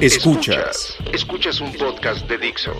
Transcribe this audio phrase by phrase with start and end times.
[0.00, 0.96] Escuchas.
[1.12, 2.72] Escuchas un podcast de Dixo.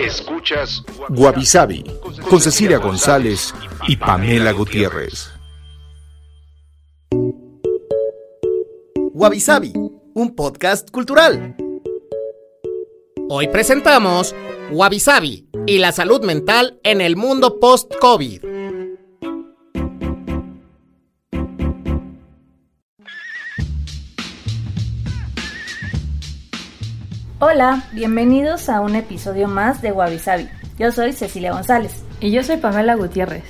[0.00, 1.84] Escuchas Guavisabi
[2.28, 3.54] con Cecilia González
[3.86, 5.30] y Pamela Gutiérrez.
[9.12, 9.40] Wabi
[10.14, 11.56] un podcast cultural.
[13.28, 14.34] Hoy presentamos
[14.72, 18.67] Wabi Sabi y la salud mental en el mundo post-COVID.
[27.40, 30.48] Hola, bienvenidos a un episodio más de Wabi Sabi.
[30.76, 32.02] Yo soy Cecilia González.
[32.18, 33.44] Y yo soy Pamela Gutiérrez.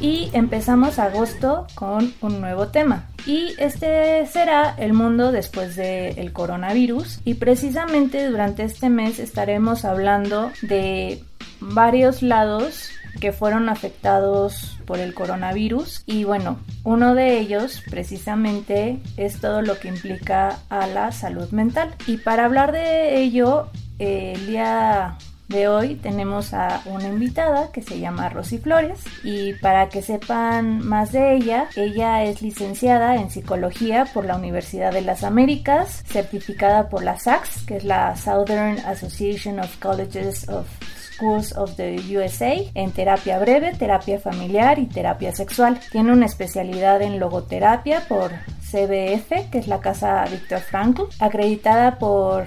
[0.00, 3.04] Y empezamos agosto con un nuevo tema.
[3.26, 7.20] Y este será el mundo después del coronavirus.
[7.26, 11.22] Y precisamente durante este mes estaremos hablando de
[11.60, 12.88] varios lados
[13.20, 19.78] que fueron afectados por el coronavirus y bueno, uno de ellos precisamente es todo lo
[19.78, 21.94] que implica a la salud mental.
[22.06, 25.16] Y para hablar de ello, el día
[25.48, 30.86] de hoy tenemos a una invitada que se llama Rosy Flores y para que sepan
[30.86, 36.88] más de ella, ella es licenciada en psicología por la Universidad de las Américas, certificada
[36.88, 40.66] por la SACS, que es la Southern Association of Colleges of
[41.14, 45.78] Schools of the USA en terapia breve, terapia familiar y terapia sexual.
[45.92, 52.46] Tiene una especialidad en logoterapia por CBF, que es la Casa Víctor Frankl, acreditada por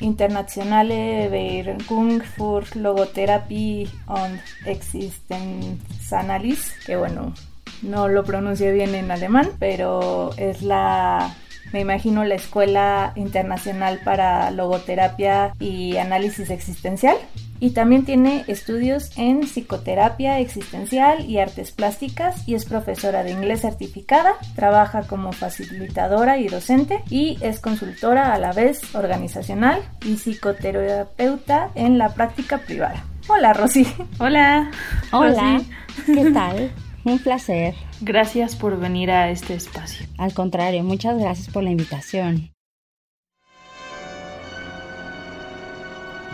[0.00, 7.34] Internationale Vereinigung für Logotherapie und Existenzanalyse, que bueno,
[7.82, 11.34] no lo pronuncio bien en alemán, pero es la
[11.72, 17.16] me imagino la Escuela Internacional para Logoterapia y Análisis Existencial.
[17.60, 23.62] Y también tiene estudios en psicoterapia existencial y artes plásticas y es profesora de inglés
[23.62, 31.70] certificada, trabaja como facilitadora y docente y es consultora a la vez organizacional y psicoterapeuta
[31.74, 33.04] en la práctica privada.
[33.28, 33.86] Hola Rosy.
[34.18, 34.70] Hola.
[35.12, 35.60] Hola.
[36.06, 36.70] ¿Qué tal?
[37.04, 37.74] Un placer.
[38.00, 40.06] Gracias por venir a este espacio.
[40.18, 42.50] Al contrario, muchas gracias por la invitación.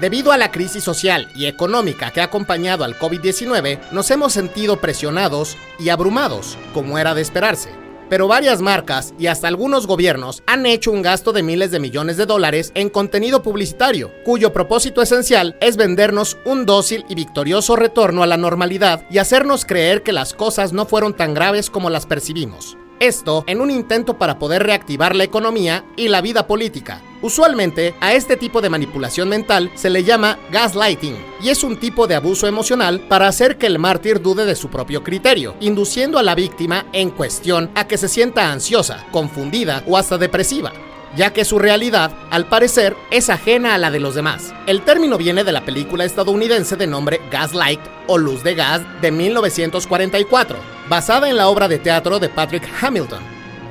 [0.01, 4.81] Debido a la crisis social y económica que ha acompañado al COVID-19, nos hemos sentido
[4.81, 7.71] presionados y abrumados, como era de esperarse.
[8.11, 12.17] Pero varias marcas y hasta algunos gobiernos han hecho un gasto de miles de millones
[12.17, 18.25] de dólares en contenido publicitario, cuyo propósito esencial es vendernos un dócil y victorioso retorno
[18.25, 22.05] a la normalidad y hacernos creer que las cosas no fueron tan graves como las
[22.05, 22.77] percibimos.
[23.05, 27.03] Esto en un intento para poder reactivar la economía y la vida política.
[27.21, 32.07] Usualmente a este tipo de manipulación mental se le llama gaslighting y es un tipo
[32.07, 36.23] de abuso emocional para hacer que el mártir dude de su propio criterio, induciendo a
[36.23, 40.73] la víctima en cuestión a que se sienta ansiosa, confundida o hasta depresiva
[41.17, 44.55] ya que su realidad, al parecer, es ajena a la de los demás.
[44.67, 49.11] El término viene de la película estadounidense de nombre Gaslight o Luz de Gas de
[49.11, 50.57] 1944,
[50.89, 53.23] basada en la obra de teatro de Patrick Hamilton.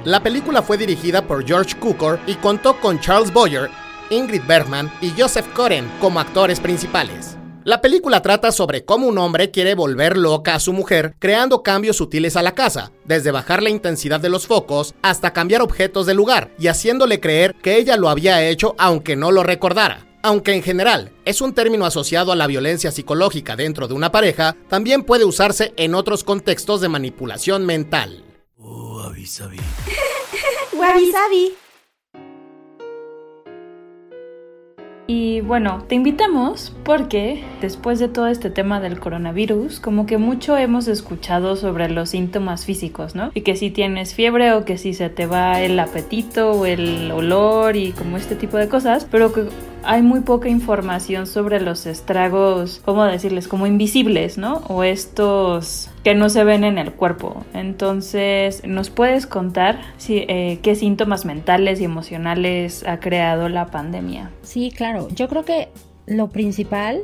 [0.06, 3.70] La película fue dirigida por George Cukor y contó con Charles Boyer,
[4.10, 7.38] Ingrid Bergman y Joseph Coren como actores principales.
[7.66, 11.96] La película trata sobre cómo un hombre quiere volver loca a su mujer creando cambios
[11.96, 16.14] sutiles a la casa, desde bajar la intensidad de los focos hasta cambiar objetos de
[16.14, 20.06] lugar y haciéndole creer que ella lo había hecho aunque no lo recordara.
[20.24, 24.58] Aunque en general es un término asociado a la violencia psicológica dentro de una pareja,
[24.68, 28.26] también puede usarse en otros contextos de manipulación mental.
[28.58, 29.10] Oh,
[35.06, 40.58] Y bueno, te invitamos porque después de todo este tema del coronavirus, como que mucho
[40.58, 43.32] hemos escuchado sobre los síntomas físicos, ¿no?
[43.34, 47.12] Y que si tienes fiebre o que si se te va el apetito o el
[47.12, 49.48] olor y como este tipo de cosas, pero que
[49.84, 53.48] hay muy poca información sobre los estragos, ¿cómo decirles?
[53.48, 54.58] Como invisibles, ¿no?
[54.68, 57.46] O estos que no se ven en el cuerpo.
[57.54, 64.32] Entonces, ¿nos puedes contar si, eh, qué síntomas mentales y emocionales ha creado la pandemia?
[64.42, 65.08] Sí, claro.
[65.10, 65.70] Yo creo que
[66.06, 67.02] lo principal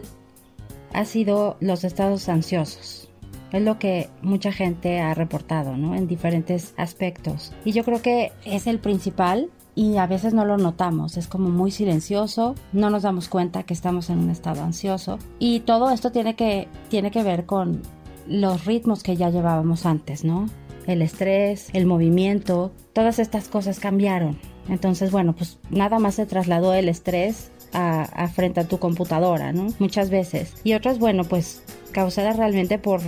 [0.94, 3.10] ha sido los estados ansiosos.
[3.52, 5.96] Es lo que mucha gente ha reportado, ¿no?
[5.96, 7.52] En diferentes aspectos.
[7.66, 9.50] Y yo creo que es el principal
[9.80, 13.74] y a veces no lo notamos, es como muy silencioso, no nos damos cuenta que
[13.74, 17.82] estamos en un estado ansioso y todo esto tiene que, tiene que ver con
[18.28, 20.48] los ritmos que ya llevábamos antes, ¿no?
[20.86, 24.38] El estrés, el movimiento, todas estas cosas cambiaron.
[24.68, 29.68] Entonces, bueno, pues nada más se trasladó el estrés a, frente a tu computadora, ¿no?
[29.80, 30.56] Muchas veces.
[30.66, 33.00] Y otras, bueno, pues causadas realmente por,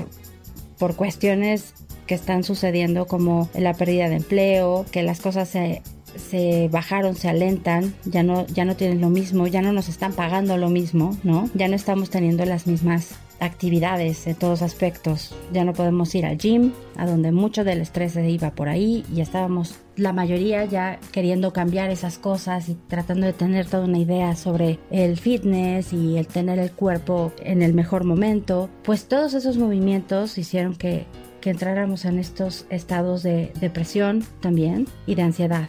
[0.80, 1.74] por cuestiones
[2.08, 5.82] que están sucediendo como la pérdida de empleo, que las cosas se
[6.16, 10.13] se bajaron, se alentan, ya no, ya no tienen lo mismo, ya no nos están
[10.13, 11.50] pagando lo mismo, ¿no?
[11.54, 15.36] Ya no estamos teniendo las mismas actividades en todos aspectos.
[15.52, 19.04] Ya no podemos ir al gym, a donde mucho del estrés se iba por ahí
[19.13, 23.98] y estábamos la mayoría ya queriendo cambiar esas cosas y tratando de tener toda una
[23.98, 28.69] idea sobre el fitness y el tener el cuerpo en el mejor momento.
[28.84, 31.08] Pues todos esos movimientos hicieron que,
[31.42, 35.68] que entráramos en estos estados de depresión también y de ansiedad.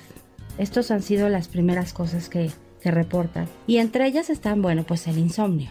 [0.59, 2.51] Estos han sido las primeras cosas que,
[2.83, 3.49] que reportan.
[3.67, 5.71] Y entre ellas están, bueno, pues el insomnio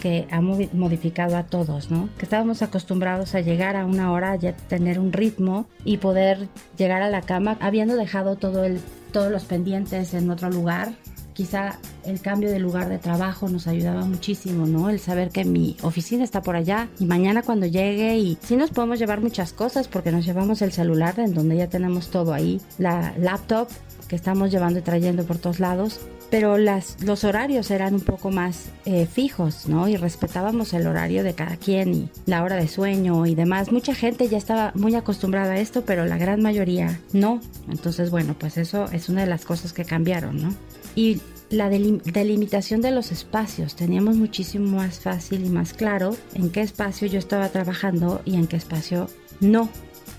[0.00, 2.08] que ha modificado a todos, ¿no?
[2.18, 7.02] Que estábamos acostumbrados a llegar a una hora, ya tener un ritmo y poder llegar
[7.02, 8.80] a la cama habiendo dejado todo el,
[9.12, 10.92] todos los pendientes en otro lugar.
[11.32, 14.88] Quizá el cambio de lugar de trabajo nos ayudaba muchísimo, ¿no?
[14.88, 18.70] El saber que mi oficina está por allá y mañana cuando llegue y sí nos
[18.70, 22.60] podemos llevar muchas cosas porque nos llevamos el celular en donde ya tenemos todo ahí,
[22.78, 23.68] la laptop
[24.08, 26.00] que estamos llevando y trayendo por todos lados,
[26.30, 29.88] pero las, los horarios eran un poco más eh, fijos, ¿no?
[29.88, 33.70] Y respetábamos el horario de cada quien y la hora de sueño y demás.
[33.70, 37.40] Mucha gente ya estaba muy acostumbrada a esto, pero la gran mayoría no.
[37.70, 40.54] Entonces, bueno, pues eso es una de las cosas que cambiaron, ¿no?
[40.94, 41.20] Y
[41.50, 43.76] la delimitación de los espacios.
[43.76, 48.46] Teníamos muchísimo más fácil y más claro en qué espacio yo estaba trabajando y en
[48.46, 49.08] qué espacio
[49.40, 49.68] no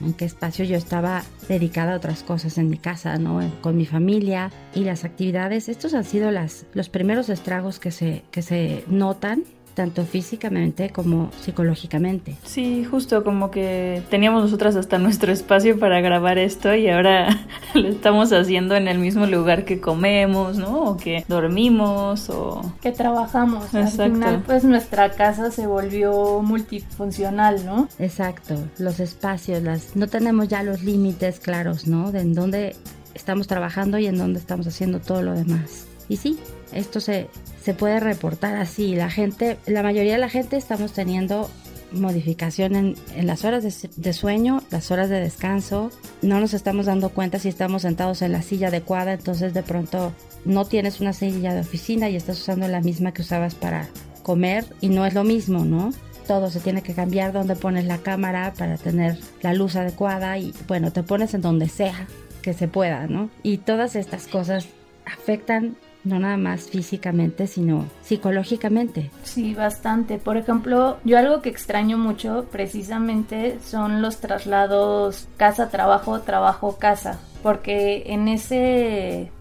[0.02, 3.40] en qué espacio yo estaba dedicada a otras cosas en mi casa, ¿no?
[3.62, 5.70] Con mi familia y las actividades.
[5.70, 9.44] Estos han sido las, los primeros estragos que se, que se notan
[9.78, 12.36] tanto físicamente como psicológicamente.
[12.44, 17.46] Sí, justo como que teníamos nosotras hasta nuestro espacio para grabar esto y ahora
[17.76, 20.82] lo estamos haciendo en el mismo lugar que comemos, ¿no?
[20.86, 23.72] O que dormimos o que trabajamos.
[23.76, 27.88] Al final pues nuestra casa se volvió multifuncional, ¿no?
[28.00, 32.12] Exacto, los espacios, las no tenemos ya los límites claros, ¿no?
[32.12, 32.76] De en dónde
[33.14, 35.86] estamos trabajando y en dónde estamos haciendo todo lo demás.
[36.10, 36.40] Y sí,
[36.72, 37.30] esto se,
[37.68, 38.96] se puede reportar así.
[38.96, 41.50] La gente, la mayoría de la gente estamos teniendo
[41.92, 45.92] modificación en, las horas de, de, sueño, las horas de descanso.
[46.22, 50.14] No nos estamos dando cuenta si estamos sentados en la silla adecuada, entonces de pronto
[50.46, 53.90] no tienes una silla de oficina y estás usando la misma que usabas para
[54.24, 55.92] comer y no es lo mismo, ¿no?
[56.26, 60.54] Todo se tiene que cambiar donde pones la cámara para tener la luz adecuada y
[60.70, 62.08] bueno, te pones en donde sea
[62.42, 63.30] que se pueda, ¿no?
[63.44, 64.70] Y todas estas cosas
[65.06, 65.76] afectan
[66.08, 69.12] no nada más físicamente, sino psicológicamente.
[69.24, 70.18] Sí, bastante.
[70.18, 78.28] Por ejemplo, yo algo que extraño mucho precisamente son los traslados casa-trabajo, trabajo-casa, porque en
[78.28, 79.32] ese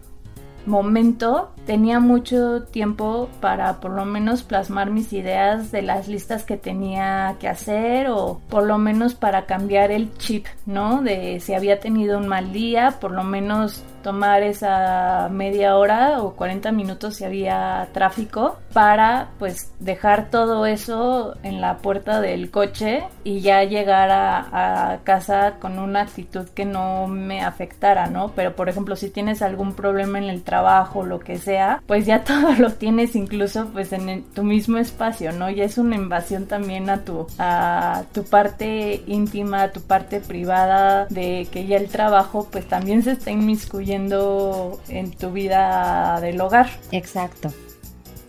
[0.65, 6.55] momento tenía mucho tiempo para por lo menos plasmar mis ideas de las listas que
[6.55, 11.01] tenía que hacer o por lo menos para cambiar el chip, ¿no?
[11.01, 16.33] De si había tenido un mal día, por lo menos tomar esa media hora o
[16.33, 23.03] 40 minutos si había tráfico para pues dejar todo eso en la puerta del coche
[23.25, 28.31] y ya llegar a, a, casa con una actitud que no me afectara, ¿no?
[28.33, 32.23] Pero por ejemplo si tienes algún problema en el trabajo, lo que sea, pues ya
[32.25, 35.49] todo lo tienes incluso pues en tu mismo espacio, ¿no?
[35.49, 41.05] Ya es una invasión también a tu, a tu parte íntima, a tu parte privada
[41.09, 46.69] de que ya el trabajo pues también se está inmiscuyendo en tu vida del hogar.
[46.91, 47.51] Exacto.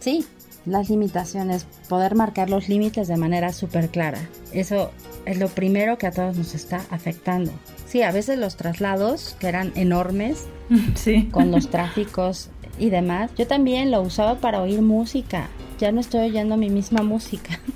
[0.00, 0.24] Sí,
[0.68, 4.18] las limitaciones, poder marcar los límites de manera súper clara.
[4.52, 4.90] Eso
[5.24, 7.52] es lo primero que a todos nos está afectando.
[7.86, 10.46] Sí, a veces los traslados, que eran enormes,
[10.94, 11.28] sí.
[11.30, 15.48] con los tráficos y demás, yo también lo usaba para oír música.
[15.78, 17.60] Ya no estoy oyendo mi misma música.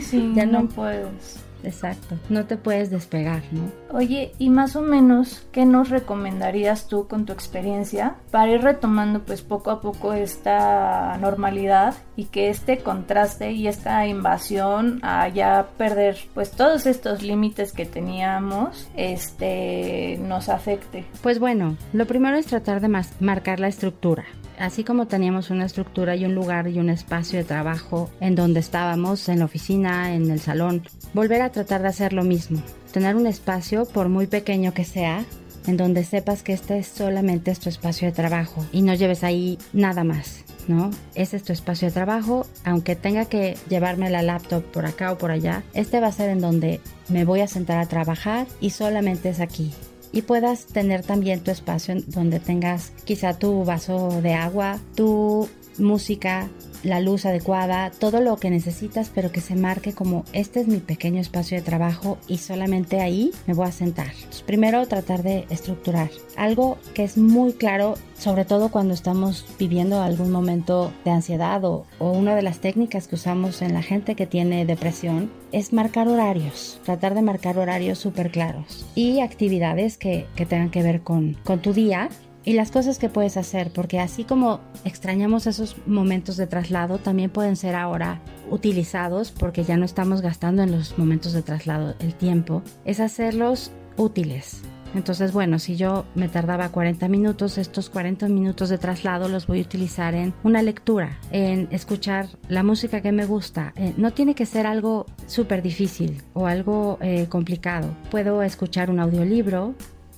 [0.00, 2.18] Sí, ya no puedes exacto.
[2.28, 3.70] No te puedes despegar, ¿no?
[3.96, 9.22] Oye, y más o menos, ¿qué nos recomendarías tú con tu experiencia para ir retomando
[9.22, 15.68] pues poco a poco esta normalidad y que este contraste y esta invasión a ya
[15.76, 21.04] perder pues todos estos límites que teníamos, este, nos afecte?
[21.22, 22.88] Pues bueno, lo primero es tratar de
[23.20, 24.24] marcar la estructura
[24.58, 28.60] así como teníamos una estructura y un lugar y un espacio de trabajo en donde
[28.60, 30.82] estábamos, en la oficina, en el salón,
[31.16, 35.24] volver a tratar de hacer lo mismo, tener un espacio, por muy pequeño que sea,
[35.66, 39.58] en donde sepas que este es solamente tu espacio de trabajo y no lleves ahí
[39.72, 40.44] nada más.
[40.68, 40.90] ¿no?
[41.14, 45.16] Ese es tu espacio de trabajo, aunque tenga que llevarme la laptop por acá o
[45.16, 48.70] por allá, este va a ser en donde me voy a sentar a trabajar y
[48.70, 49.72] solamente es aquí.
[50.12, 56.48] Y puedas tener también tu espacio donde tengas quizá tu vaso de agua, tu música,
[56.86, 60.78] la luz adecuada, todo lo que necesitas, pero que se marque como este es mi
[60.78, 64.12] pequeño espacio de trabajo y solamente ahí me voy a sentar.
[64.46, 70.30] primero tratar de estructurar algo que es muy claro, sobre todo cuando estamos viviendo algún
[70.30, 74.64] momento de ansiedad o, una de las técnicas que usamos en la gente que tiene
[74.64, 80.70] depresión es marcar horarios, tratar de marcar horarios súper claros y actividades que, que tengan
[80.70, 82.10] que ver con, con tu día
[82.46, 87.28] y las cosas que puedes hacer, porque así como extrañamos esos momentos de traslado, también
[87.28, 92.14] pueden ser ahora utilizados, porque ya no estamos gastando en los momentos de traslado el
[92.14, 94.62] tiempo, es hacerlos útiles.
[94.94, 99.58] Entonces, bueno, si yo me tardaba 40 minutos, estos 40 minutos de traslado los voy
[99.58, 103.72] a utilizar en una lectura, en escuchar la música que me gusta.
[103.74, 107.90] Eh, no tiene que ser algo súper difícil o algo eh, complicado.
[108.08, 109.74] Puedo escuchar un audiolibro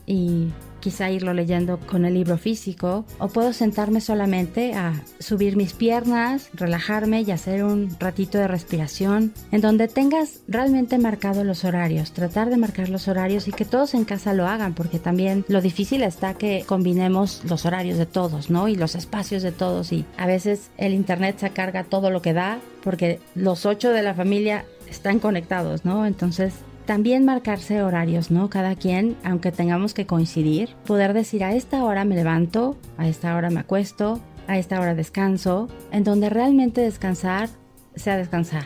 [0.07, 0.49] y
[0.81, 6.51] quizá irlo leyendo con el libro físico, o puedo sentarme solamente a subir mis piernas,
[6.55, 12.51] relajarme y hacer un ratito de respiración, en donde tengas realmente marcado los horarios, tratar
[12.51, 16.03] de marcar los horarios y que todos en casa lo hagan, porque también lo difícil
[16.03, 18.69] está que combinemos los horarios de todos, ¿no?
[18.69, 22.33] Y los espacios de todos y a veces el internet se carga todo lo que
[22.33, 26.07] da porque los ocho de la familia están conectados, ¿no?
[26.07, 26.55] Entonces
[26.89, 28.49] también marcarse horarios, ¿no?
[28.49, 33.37] Cada quien, aunque tengamos que coincidir, poder decir a esta hora me levanto, a esta
[33.37, 37.51] hora me acuesto, a esta hora descanso, en donde realmente descansar
[37.95, 38.65] sea descansar,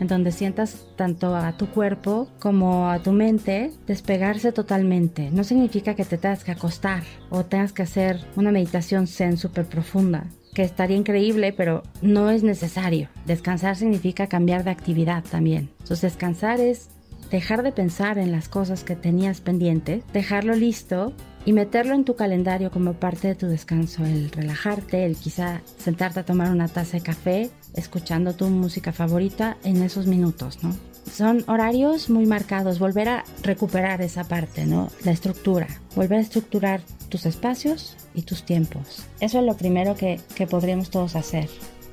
[0.00, 5.30] en donde sientas tanto a tu cuerpo como a tu mente despegarse totalmente.
[5.30, 9.66] No significa que te tengas que acostar o tengas que hacer una meditación zen súper
[9.66, 13.08] profunda que estaría increíble, pero no es necesario.
[13.26, 15.70] Descansar significa cambiar de actividad también.
[15.80, 16.90] Entonces descansar es
[17.30, 21.12] dejar de pensar en las cosas que tenías pendientes, dejarlo listo
[21.44, 26.20] y meterlo en tu calendario como parte de tu descanso, el relajarte, el quizá sentarte
[26.20, 30.74] a tomar una taza de café, escuchando tu música favorita en esos minutos, ¿no?
[31.10, 34.90] Son horarios muy marcados, volver a recuperar esa parte, ¿no?
[35.04, 39.04] La estructura, volver a estructurar tus espacios y tus tiempos.
[39.20, 41.48] Eso es lo primero que, que podríamos todos hacer.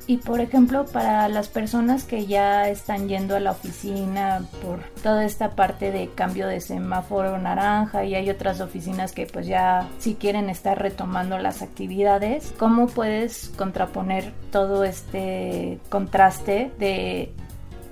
[0.08, 5.25] Y por ejemplo, para las personas que ya están yendo a la oficina por toda
[5.25, 10.15] esta parte de cambio de semáforo naranja y hay otras oficinas que pues ya si
[10.15, 17.31] quieren estar retomando las actividades, ¿cómo puedes contraponer todo este contraste de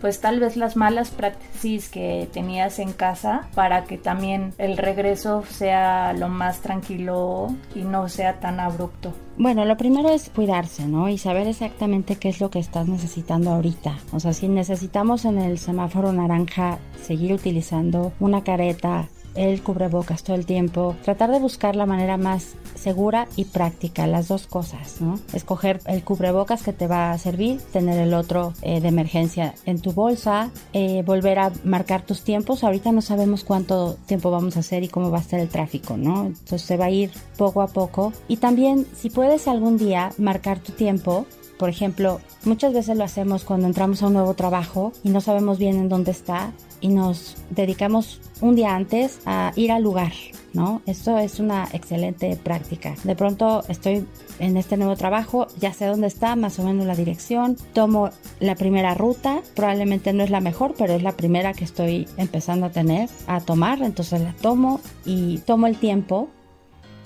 [0.01, 1.49] pues tal vez las malas prácticas
[1.91, 8.07] que tenías en casa para que también el regreso sea lo más tranquilo y no
[8.07, 9.13] sea tan abrupto.
[9.37, 11.09] Bueno, lo primero es cuidarse, ¿no?
[11.09, 13.97] Y saber exactamente qué es lo que estás necesitando ahorita.
[14.11, 19.07] O sea, si necesitamos en el semáforo naranja seguir utilizando una careta
[19.39, 24.27] el cubrebocas todo el tiempo, tratar de buscar la manera más segura y práctica, las
[24.27, 25.17] dos cosas, ¿no?
[25.33, 29.79] Escoger el cubrebocas que te va a servir, tener el otro eh, de emergencia en
[29.79, 32.63] tu bolsa, eh, volver a marcar tus tiempos.
[32.63, 35.95] Ahorita no sabemos cuánto tiempo vamos a hacer y cómo va a estar el tráfico,
[35.95, 36.27] ¿no?
[36.27, 38.11] Entonces se va a ir poco a poco.
[38.27, 41.25] Y también, si puedes algún día marcar tu tiempo,
[41.59, 45.59] por ejemplo, muchas veces lo hacemos cuando entramos a un nuevo trabajo y no sabemos
[45.59, 50.13] bien en dónde está y nos dedicamos un día antes a ir al lugar,
[50.53, 50.81] ¿no?
[50.85, 52.95] Esto es una excelente práctica.
[53.03, 54.05] De pronto estoy
[54.39, 58.55] en este nuevo trabajo, ya sé dónde está, más o menos la dirección, tomo la
[58.55, 62.69] primera ruta, probablemente no es la mejor, pero es la primera que estoy empezando a
[62.69, 66.29] tener, a tomar, entonces la tomo y tomo el tiempo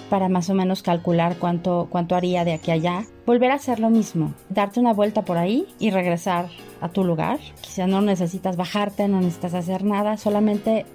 [0.10, 3.06] para más o menos calcular cuánto, cuánto haría de aquí a allá.
[3.26, 6.48] Volver a hacer lo mismo, darte una vuelta por ahí y regresar
[6.82, 7.40] a tu lugar.
[7.62, 10.86] Quizá no necesitas bajarte, no necesitas hacer nada, solamente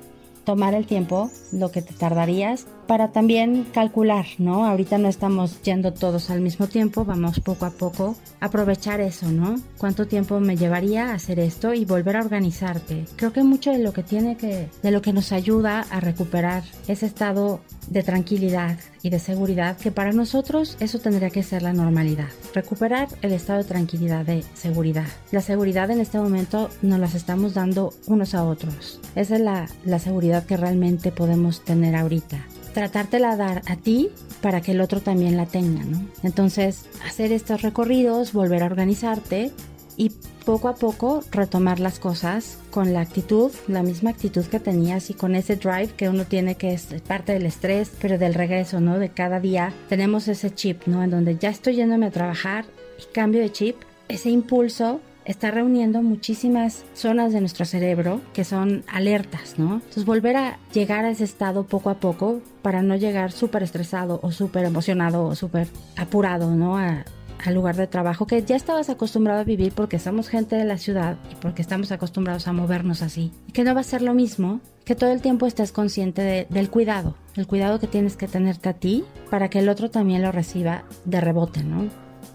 [0.44, 4.64] tomar el tiempo, lo que te tardarías, para también calcular, ¿no?
[4.64, 9.60] Ahorita no estamos yendo todos al mismo tiempo, vamos poco a poco, aprovechar eso, ¿no?
[9.76, 13.04] ¿Cuánto tiempo me llevaría hacer esto y volver a organizarte?
[13.16, 16.64] Creo que mucho de lo que tiene que, de lo que nos ayuda a recuperar
[16.88, 21.74] ese estado de tranquilidad y de seguridad que para nosotros eso tendría que ser la
[21.74, 22.28] normalidad.
[22.54, 25.06] Recuperar el estado de tranquilidad, de seguridad.
[25.30, 28.98] La seguridad en este momento nos las estamos dando unos a otros.
[29.14, 32.46] Esa es la, la seguridad que realmente podemos tener ahorita.
[32.78, 34.08] Tratártela dar a ti
[34.40, 36.00] para que el otro también la tenga, ¿no?
[36.22, 39.50] Entonces, hacer estos recorridos, volver a organizarte
[39.96, 40.12] y
[40.46, 45.14] poco a poco retomar las cosas con la actitud, la misma actitud que tenías y
[45.14, 49.00] con ese drive que uno tiene que es parte del estrés, pero del regreso, ¿no?
[49.00, 51.02] De cada día tenemos ese chip, ¿no?
[51.02, 52.64] En donde ya estoy yéndome a trabajar
[52.96, 53.74] y cambio de chip,
[54.06, 59.74] ese impulso está reuniendo muchísimas zonas de nuestro cerebro que son alertas, ¿no?
[59.74, 64.18] Entonces volver a llegar a ese estado poco a poco para no llegar súper estresado
[64.22, 66.76] o súper emocionado o súper apurado, ¿no?
[66.78, 70.76] al lugar de trabajo que ya estabas acostumbrado a vivir porque somos gente de la
[70.76, 73.32] ciudad y porque estamos acostumbrados a movernos así.
[73.52, 77.14] Que no va a ser lo mismo que todo el tiempo estés consciente del cuidado,
[77.36, 80.82] el cuidado que tienes que tenerte a ti para que el otro también lo reciba
[81.04, 81.86] de rebote, ¿no?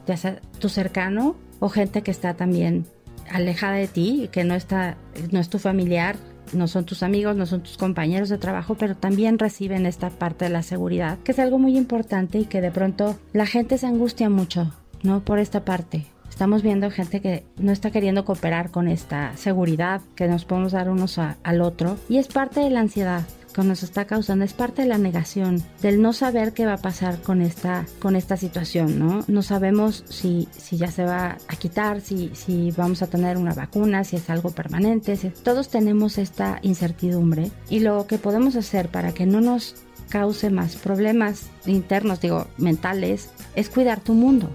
[0.08, 2.86] Ya sea tu cercano o gente que está también
[3.32, 4.98] alejada de ti, que no está,
[5.32, 6.18] no es tu familiar,
[6.52, 10.44] no son tus amigos, no son tus compañeros de trabajo, pero también reciben esta parte
[10.44, 13.88] de la seguridad, que es algo muy importante y que de pronto la gente se
[13.88, 15.24] angustia mucho, ¿no?
[15.24, 16.06] Por esta parte.
[16.30, 20.90] Estamos viendo gente que no está queriendo cooperar con esta seguridad que nos podemos dar
[20.90, 24.82] unos al otro y es parte de la ansiedad que nos está causando es parte
[24.82, 29.00] de la negación, del no saber qué va a pasar con esta, con esta situación,
[29.00, 29.24] ¿no?
[29.28, 33.54] No sabemos si, si ya se va a quitar, si, si vamos a tener una
[33.54, 39.14] vacuna, si es algo permanente, todos tenemos esta incertidumbre y lo que podemos hacer para
[39.14, 39.76] que no nos
[40.10, 44.50] cause más problemas internos, digo, mentales, es cuidar tu mundo.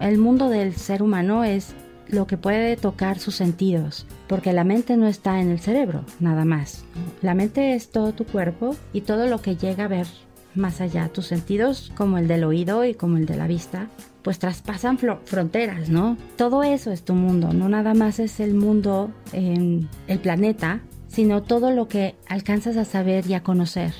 [0.00, 1.74] El mundo del ser humano es
[2.12, 6.44] lo que puede tocar sus sentidos, porque la mente no está en el cerebro, nada
[6.44, 6.84] más.
[7.22, 10.06] La mente es todo tu cuerpo y todo lo que llega a ver
[10.54, 11.08] más allá.
[11.08, 13.88] Tus sentidos, como el del oído y como el de la vista,
[14.22, 16.16] pues traspasan fronteras, ¿no?
[16.36, 21.42] Todo eso es tu mundo, no nada más es el mundo en el planeta, sino
[21.42, 23.92] todo lo que alcanzas a saber y a conocer.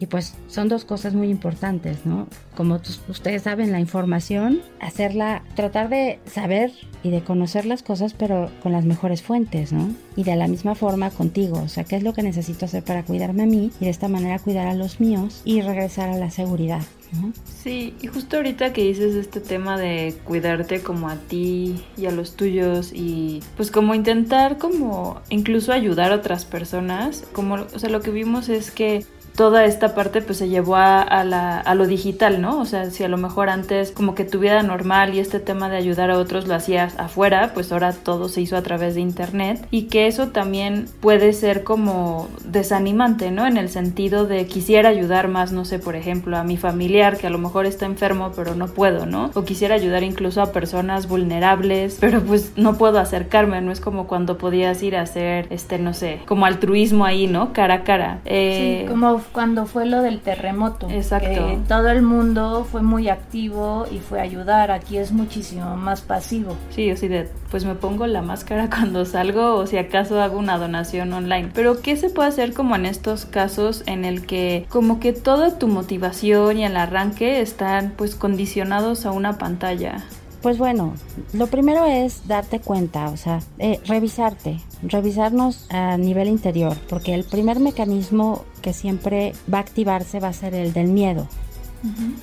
[0.00, 2.26] Y pues son dos cosas muy importantes, ¿no?
[2.56, 6.72] Como ustedes saben, la información, hacerla, tratar de saber
[7.02, 9.88] y de conocer las cosas, pero con las mejores fuentes, ¿no?
[10.16, 13.04] Y de la misma forma contigo, o sea, ¿qué es lo que necesito hacer para
[13.04, 16.30] cuidarme a mí y de esta manera cuidar a los míos y regresar a la
[16.30, 16.82] seguridad?
[17.12, 17.32] ¿no?
[17.44, 22.10] Sí, y justo ahorita que dices este tema de cuidarte como a ti y a
[22.10, 27.90] los tuyos y pues como intentar como incluso ayudar a otras personas, como, o sea,
[27.90, 29.04] lo que vimos es que
[29.36, 32.60] toda esta parte pues se llevó a, la, a, lo digital, ¿no?
[32.60, 35.68] O sea, si a lo mejor antes como que tu vida normal y este tema
[35.68, 39.00] de ayudar a otros lo hacías afuera, pues ahora todo se hizo a través de
[39.00, 43.46] internet y que eso también puede ser como desanimante, ¿no?
[43.46, 47.26] En el sentido de quisiera ayudar más, no sé, por ejemplo, a mi familiar que
[47.26, 49.30] a lo mejor está enfermo pero no puedo, ¿no?
[49.34, 54.06] O quisiera ayudar incluso a personas vulnerables, pero pues no puedo acercarme, no es como
[54.06, 57.52] cuando podías ir a hacer, este, no sé, como altruismo ahí, ¿no?
[57.52, 58.20] Cara a cara.
[58.24, 60.88] Eh, sí, como cuando fue lo del terremoto.
[60.90, 61.28] Exacto.
[61.28, 64.70] Que todo el mundo fue muy activo y fue a ayudar.
[64.70, 66.56] Aquí es muchísimo más pasivo.
[66.70, 70.58] Sí, o de, pues me pongo la máscara cuando salgo o si acaso hago una
[70.58, 71.50] donación online.
[71.54, 75.58] Pero ¿qué se puede hacer como en estos casos en el que como que toda
[75.58, 80.04] tu motivación y el arranque están pues condicionados a una pantalla?
[80.44, 80.92] Pues bueno,
[81.32, 87.24] lo primero es darte cuenta, o sea, eh, revisarte, revisarnos a nivel interior, porque el
[87.24, 91.28] primer mecanismo que siempre va a activarse va a ser el del miedo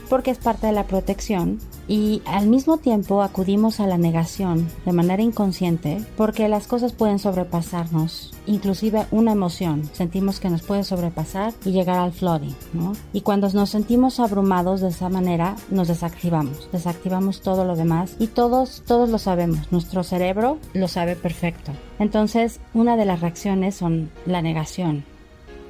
[0.09, 4.91] porque es parte de la protección y al mismo tiempo acudimos a la negación de
[4.91, 11.53] manera inconsciente porque las cosas pueden sobrepasarnos, inclusive una emoción, sentimos que nos puede sobrepasar
[11.65, 12.93] y llegar al flooding, ¿no?
[13.13, 18.27] Y cuando nos sentimos abrumados de esa manera, nos desactivamos, desactivamos todo lo demás y
[18.27, 21.71] todos, todos lo sabemos, nuestro cerebro lo sabe perfecto.
[21.99, 25.03] Entonces, una de las reacciones son la negación,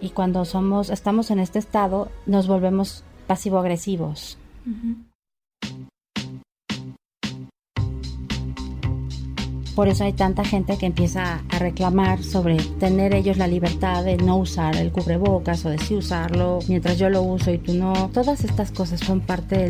[0.02, 4.38] y cuando somos estamos en este estado nos volvemos pasivo-agresivos.
[9.76, 14.18] Por eso hay tanta gente que empieza a reclamar sobre tener ellos la libertad de
[14.18, 18.10] no usar el cubrebocas o de sí usarlo mientras yo lo uso y tú no.
[18.14, 19.70] Todas estas cosas son parte de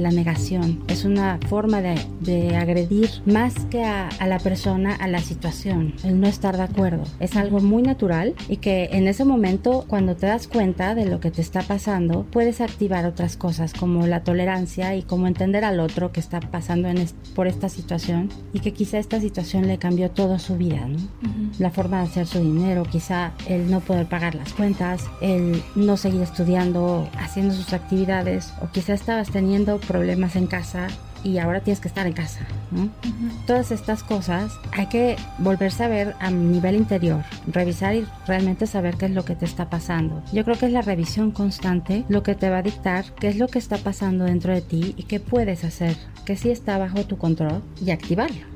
[0.00, 0.82] la, negación.
[0.88, 6.20] Es una forma de, agredir más que a, a, la persona, a la situación, el
[6.20, 7.02] no estar de acuerdo.
[7.20, 11.20] Es algo muy natural y que en ese momento, cuando te das cuenta de lo
[11.20, 15.80] que te está pasando, puedes activar otras cosas como la tolerancia y como entender al
[15.80, 16.94] otro que está pasando en
[17.34, 19.33] por esta situación y que quizá esta situación
[19.66, 20.98] le cambió toda su vida, ¿no?
[21.58, 25.96] La forma de hacer su dinero, quizá el no poder pagar las cuentas, el no
[25.96, 30.88] seguir estudiando, haciendo sus actividades, o quizá estabas teniendo problemas en casa
[31.24, 32.46] y ahora tienes que estar en casa.
[33.46, 38.96] Todas estas cosas hay que volverse a ver a nivel interior, revisar y realmente saber
[38.96, 40.22] qué es lo que te está pasando.
[40.32, 43.36] Yo creo que es la revisión constante lo que te va a dictar qué es
[43.36, 47.04] lo que está pasando dentro de ti y qué puedes hacer, que sí está bajo
[47.04, 48.46] tu control y activarlo,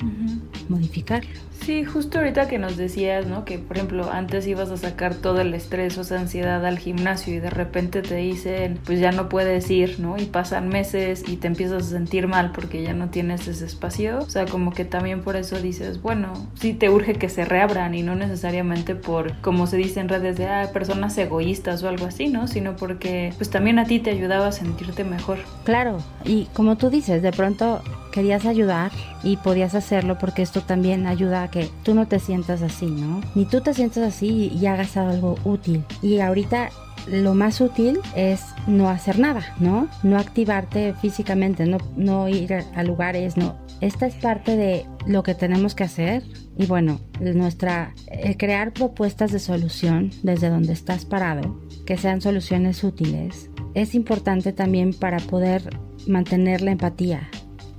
[0.68, 1.31] modificarlo.
[1.68, 3.44] Sí, justo ahorita que nos decías, ¿no?
[3.44, 7.35] Que por ejemplo antes ibas a sacar todo el estrés o esa ansiedad al gimnasio
[7.35, 10.16] y de repente te dicen, pues ya no puedes ir, ¿no?
[10.16, 14.20] Y pasan meses y te empiezas a sentir mal porque ya no tienes ese espacio.
[14.20, 17.94] O sea, como que también por eso dices, bueno, sí te urge que se reabran
[17.94, 22.07] y no necesariamente por, como se dice en redes de, ah, personas egoístas o algo
[22.07, 22.46] así, ¿no?
[22.46, 25.37] Sino porque pues también a ti te ayudaba a sentirte mejor.
[25.64, 28.92] Claro, y como tú dices, de pronto querías ayudar
[29.23, 33.21] y podías hacerlo porque esto también ayuda a que tú no te sientas así, ¿no?
[33.35, 35.85] Ni tú te sientas así y hagas algo útil.
[36.03, 36.71] Y ahorita
[37.07, 39.88] lo más útil es no hacer nada, ¿no?
[40.03, 43.57] No activarte físicamente, no, no ir a lugares, no.
[43.81, 46.25] Esta es parte de lo que tenemos que hacer
[46.59, 47.94] y bueno, nuestra
[48.37, 54.92] crear propuestas de solución desde donde estás parado, que sean soluciones útiles, es importante también
[54.92, 55.62] para poder
[56.09, 57.29] mantener la empatía,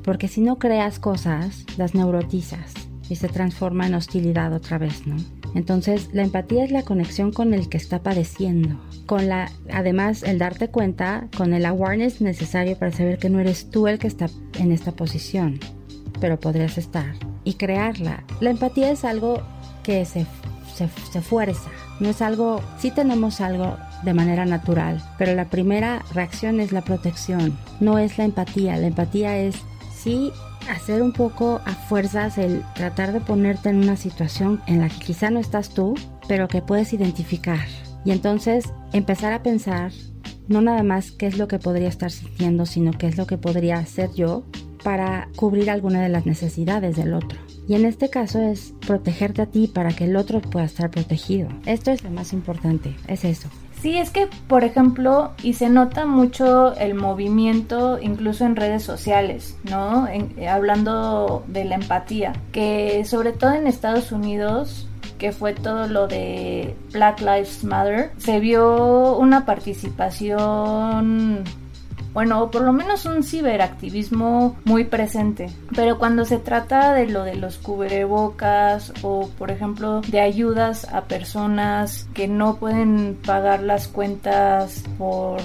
[0.04, 2.74] porque si no creas cosas, las neurotizas
[3.10, 5.18] y se transforma en hostilidad otra vez, ¿no?
[5.56, 10.38] Entonces, la empatía es la conexión con el que está padeciendo, con la además el
[10.38, 14.28] darte cuenta con el awareness necesario para saber que no eres tú el que está
[14.60, 15.60] en esta posición,
[16.20, 18.24] pero podrías estar y crearla.
[18.42, 19.42] La empatía es algo
[19.82, 20.28] que se
[20.80, 26.04] se, se fuerza, no es algo, sí tenemos algo de manera natural, pero la primera
[26.14, 29.58] reacción es la protección, no es la empatía, la empatía es
[30.02, 30.32] sí
[30.70, 35.00] hacer un poco a fuerzas el tratar de ponerte en una situación en la que
[35.00, 35.96] quizá no estás tú,
[36.28, 37.66] pero que puedes identificar.
[38.06, 39.92] Y entonces empezar a pensar
[40.48, 43.38] no nada más qué es lo que podría estar sintiendo, sino qué es lo que
[43.38, 44.44] podría hacer yo
[44.84, 47.38] para cubrir alguna de las necesidades del otro.
[47.68, 51.50] Y en este caso es protegerte a ti para que el otro pueda estar protegido.
[51.66, 53.50] Esto es lo más importante, es eso.
[53.82, 59.56] Sí, es que, por ejemplo, y se nota mucho el movimiento incluso en redes sociales,
[59.64, 60.08] ¿no?
[60.50, 64.90] hablando de la empatía, que sobre todo en Estados Unidos
[65.20, 71.44] que fue todo lo de Black Lives Matter, se vio una participación
[72.14, 75.50] bueno, por lo menos un ciberactivismo muy presente.
[75.76, 81.06] Pero cuando se trata de lo de los cubrebocas o, por ejemplo, de ayudas a
[81.06, 85.40] personas que no pueden pagar las cuentas por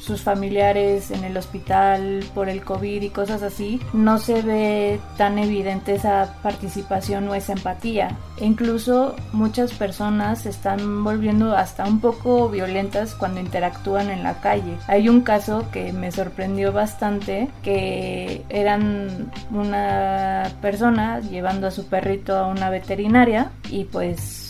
[0.00, 5.38] sus familiares en el hospital por el COVID y cosas así, no se ve tan
[5.38, 8.16] evidente esa participación o esa empatía.
[8.38, 14.40] E incluso muchas personas se están volviendo hasta un poco violentas cuando interactúan en la
[14.40, 14.76] calle.
[14.86, 22.36] Hay un caso que me sorprendió bastante que eran una persona llevando a su perrito
[22.36, 24.49] a una veterinaria y pues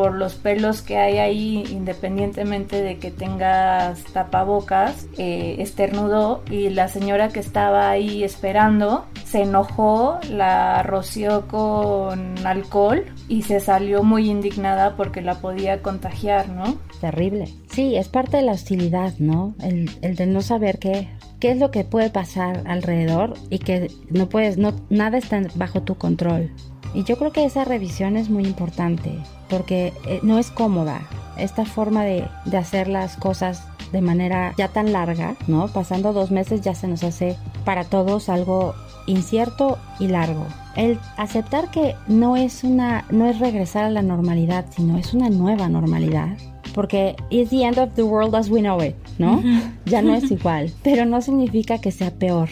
[0.00, 6.88] por los pelos que hay ahí, independientemente de que tengas tapabocas, eh, esternudó y la
[6.88, 14.30] señora que estaba ahí esperando se enojó, la roció con alcohol y se salió muy
[14.30, 16.78] indignada porque la podía contagiar, ¿no?
[17.02, 17.52] Terrible.
[17.70, 19.54] Sí, es parte de la hostilidad, ¿no?
[19.62, 21.10] El, el de no saber qué,
[21.40, 25.82] qué es lo que puede pasar alrededor y que no puedes, no, nada está bajo
[25.82, 26.50] tu control.
[26.94, 29.18] Y yo creo que esa revisión es muy importante
[29.50, 31.02] porque eh, no es cómoda.
[31.36, 35.68] Esta forma de, de, hacer las cosas de manera ya tan larga, ¿no?
[35.68, 38.74] Pasando dos meses ya se nos hace para todos algo
[39.06, 40.46] incierto y largo.
[40.76, 45.30] El aceptar que no es una, no es regresar a la normalidad, sino es una
[45.30, 46.36] nueva normalidad.
[46.74, 49.42] Porque it's the end of the world as we know it, ¿no?
[49.86, 50.72] Ya no es igual.
[50.84, 52.48] Pero no significa que sea peor.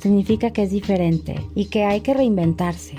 [0.00, 2.96] Significa que es diferente y que hay que reinventarse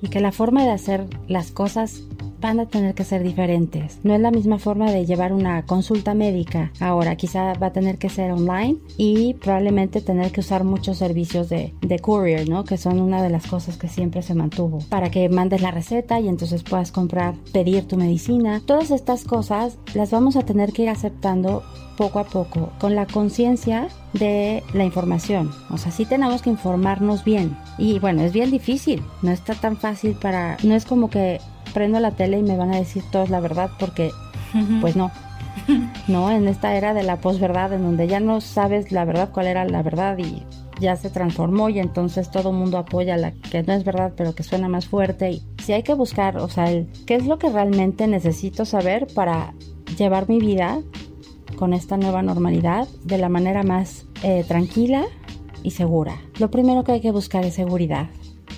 [0.00, 2.02] y que la forma de hacer las cosas
[2.42, 3.98] van a tener que ser diferentes.
[4.02, 6.72] No es la misma forma de llevar una consulta médica.
[6.80, 11.48] Ahora quizá va a tener que ser online y probablemente tener que usar muchos servicios
[11.48, 12.64] de, de courier, ¿no?
[12.64, 14.80] Que son una de las cosas que siempre se mantuvo.
[14.90, 18.60] Para que mandes la receta y entonces puedas comprar, pedir tu medicina.
[18.66, 21.62] Todas estas cosas las vamos a tener que ir aceptando
[21.96, 25.50] poco a poco, con la conciencia de la información.
[25.70, 27.56] O sea, sí tenemos que informarnos bien.
[27.78, 30.56] Y bueno, es bien difícil, no está tan fácil para...
[30.64, 31.40] No es como que
[31.72, 34.10] prendo la tele y me van a decir todos la verdad porque,
[34.80, 35.10] pues no.
[36.08, 39.46] No, en esta era de la posverdad, en donde ya no sabes la verdad cuál
[39.46, 40.42] era la verdad y
[40.80, 44.34] ya se transformó y entonces todo el mundo apoya la que no es verdad pero
[44.34, 46.66] que suena más fuerte y si hay que buscar, o sea,
[47.06, 49.54] qué es lo que realmente necesito saber para
[49.96, 50.80] llevar mi vida
[51.56, 55.04] con esta nueva normalidad de la manera más eh, tranquila
[55.62, 56.20] y segura.
[56.38, 58.08] Lo primero que hay que buscar es seguridad.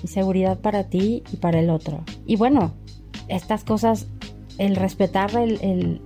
[0.03, 2.03] Y seguridad para ti y para el otro.
[2.25, 2.73] Y bueno,
[3.27, 4.07] estas cosas,
[4.57, 6.01] el respetar el,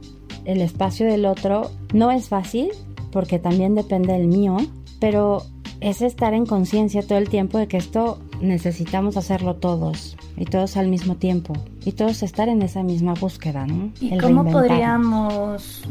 [0.45, 2.69] el espacio del otro no es fácil
[3.12, 4.58] porque también depende del mío,
[5.00, 5.43] pero
[5.82, 10.78] es estar en conciencia todo el tiempo de que esto necesitamos hacerlo todos y todos
[10.78, 11.54] al mismo tiempo
[11.86, 13.91] y todos estar en esa misma búsqueda, ¿no?
[14.00, 15.84] ¿Y cómo podríamos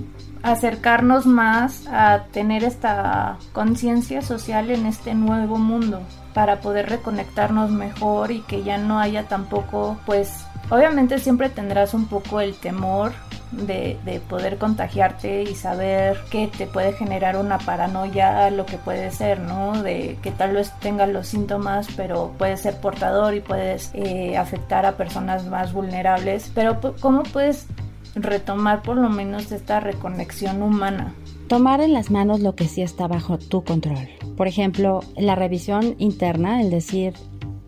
[0.43, 6.01] acercarnos más a tener esta conciencia social en este nuevo mundo
[6.35, 12.07] para poder reconectarnos mejor y que ya no haya tampoco pues obviamente siempre tendrás un
[12.07, 13.13] poco el temor
[13.53, 19.11] de, de, poder contagiarte y saber que te puede generar una paranoia lo que puede
[19.11, 19.83] ser, ¿no?
[19.83, 24.85] De que tal vez tengas los síntomas, pero puedes ser portador y puedes eh, afectar
[24.85, 26.51] a personas más vulnerables.
[26.55, 27.67] Pero ¿cómo puedes
[28.15, 31.15] retomar por lo menos esta reconexión humana?
[31.49, 34.09] Tomar en las manos lo que sí está bajo tu control.
[34.37, 37.15] Por ejemplo, la revisión interna, el decir,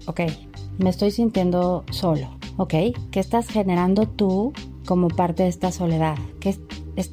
[0.06, 0.20] ok,
[0.78, 2.74] me estoy sintiendo solo, ok,
[3.10, 4.52] ¿qué estás generando tú
[4.90, 6.16] como parte de esta soledad.
[6.40, 6.56] ¿Qué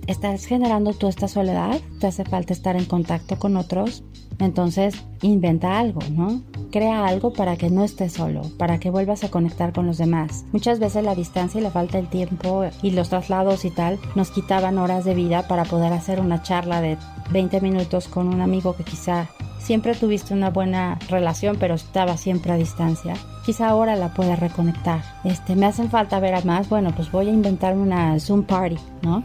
[0.07, 1.79] estás generando tú esta soledad?
[1.99, 4.03] ¿Te hace falta estar en contacto con otros?
[4.39, 6.41] Entonces, inventa algo, ¿no?
[6.71, 10.45] Crea algo para que no estés solo, para que vuelvas a conectar con los demás.
[10.51, 14.31] Muchas veces la distancia y la falta del tiempo y los traslados y tal nos
[14.31, 16.97] quitaban horas de vida para poder hacer una charla de
[17.31, 19.27] 20 minutos con un amigo que quizá
[19.67, 23.15] siempre tuviste una buena relación, pero estaba siempre a distancia.
[23.45, 25.01] Quizá ahora la pueda reconectar.
[25.25, 26.69] Este, me hacen falta ver a más.
[26.69, 29.23] Bueno, pues voy a inventar una Zoom party, ¿no?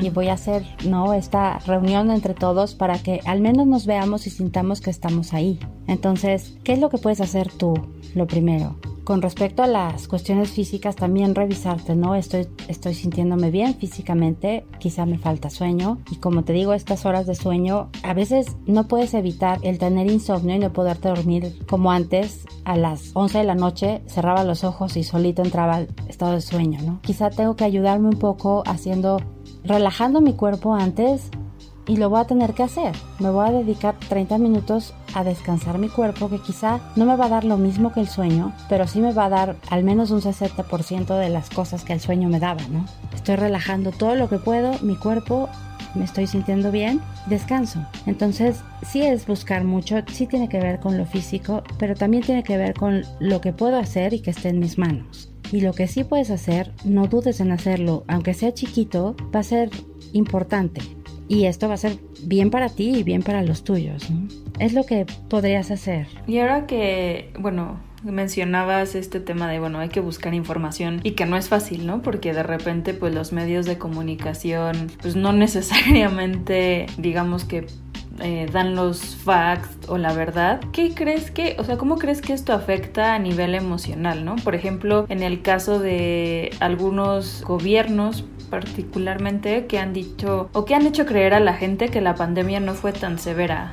[0.00, 1.14] Y voy a hacer, ¿no?
[1.14, 5.60] Esta reunión entre todos para que al menos nos veamos y sintamos que estamos ahí.
[5.86, 7.74] Entonces, ¿qué es lo que puedes hacer tú?
[8.16, 12.16] Lo primero, con respecto a las cuestiones físicas, también revisarte, ¿no?
[12.16, 15.98] Estoy, estoy sintiéndome bien físicamente, quizá me falta sueño.
[16.10, 20.10] Y como te digo, estas horas de sueño, a veces no puedes evitar el tener
[20.10, 22.44] insomnio y no poderte dormir como antes.
[22.64, 26.40] A las 11 de la noche cerraba los ojos y solito entraba al estado de
[26.40, 27.00] sueño, ¿no?
[27.02, 29.20] Quizá tengo que ayudarme un poco haciendo,
[29.64, 31.30] relajando mi cuerpo antes
[31.86, 32.92] y lo voy a tener que hacer.
[33.18, 37.26] Me voy a dedicar 30 minutos a descansar mi cuerpo que quizá no me va
[37.26, 40.10] a dar lo mismo que el sueño, pero sí me va a dar al menos
[40.10, 42.84] un 60% de las cosas que el sueño me daba, ¿no?
[43.14, 45.48] Estoy relajando todo lo que puedo, mi cuerpo,
[45.94, 47.84] me estoy sintiendo bien, descanso.
[48.06, 52.42] Entonces, sí es buscar mucho, sí tiene que ver con lo físico, pero también tiene
[52.42, 55.28] que ver con lo que puedo hacer y que esté en mis manos.
[55.50, 59.44] Y lo que sí puedes hacer, no dudes en hacerlo, aunque sea chiquito, va a
[59.44, 59.68] ser
[60.14, 60.80] importante
[61.28, 64.08] y esto va a ser bien para ti y bien para los tuyos.
[64.58, 66.06] Es lo que podrías hacer.
[66.26, 71.26] Y ahora que, bueno, mencionabas este tema de, bueno, hay que buscar información y que
[71.26, 72.02] no es fácil, ¿no?
[72.02, 77.66] Porque de repente, pues los medios de comunicación, pues no necesariamente, digamos que
[78.20, 82.32] eh, dan los facts o la verdad, ¿qué crees que, o sea, cómo crees que
[82.32, 84.36] esto afecta a nivel emocional, ¿no?
[84.36, 90.86] Por ejemplo, en el caso de algunos gobiernos, particularmente que han dicho o que han
[90.86, 93.72] hecho creer a la gente que la pandemia no fue tan severa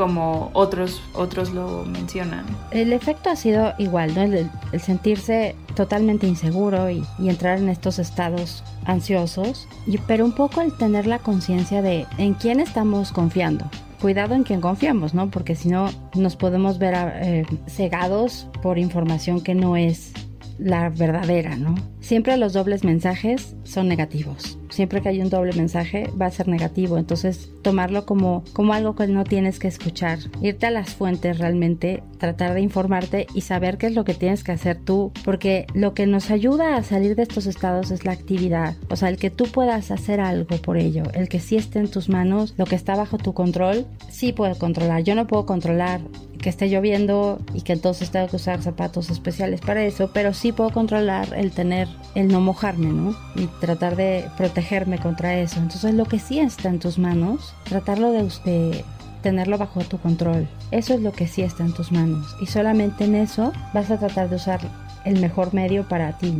[0.00, 2.46] como otros otros lo mencionan.
[2.70, 4.16] El efecto ha sido igual.
[4.16, 10.74] El, sentirse totalmente inseguro y, entrar en estos estados ansiosos, y, pero un poco el
[10.74, 13.66] tener la conciencia de en quién estamos confiando.
[14.00, 15.30] Cuidado en quién confiamos, ¿no?
[15.30, 20.14] Porque si no nos podemos ver eh, cegados por información que no es
[20.58, 21.74] la verdadera, ¿no?
[22.00, 24.59] Siempre los dobles mensajes son negativos.
[24.70, 26.98] Siempre que hay un doble mensaje va a ser negativo.
[26.98, 30.18] Entonces tomarlo como, como algo que no tienes que escuchar.
[30.40, 34.44] Irte a las fuentes realmente, tratar de informarte y saber qué es lo que tienes
[34.44, 35.12] que hacer tú.
[35.24, 38.76] Porque lo que nos ayuda a salir de estos estados es la actividad.
[38.88, 41.02] O sea, el que tú puedas hacer algo por ello.
[41.14, 44.56] El que sí esté en tus manos, lo que está bajo tu control, sí puedo
[44.56, 45.02] controlar.
[45.02, 46.00] Yo no puedo controlar
[46.40, 50.52] que esté lloviendo y que entonces tengo que usar zapatos especiales para eso, pero sí
[50.52, 53.14] puedo controlar el tener, el no mojarme, ¿no?
[53.36, 54.24] Y tratar de
[54.60, 55.58] protegerme contra eso.
[55.58, 58.84] Entonces lo que sí está en tus manos, tratarlo de, usted
[59.22, 60.48] tenerlo bajo tu control.
[60.70, 62.36] Eso es lo que sí está en tus manos.
[62.42, 64.60] Y solamente en eso vas a tratar de usar
[65.06, 66.34] el mejor medio para ti.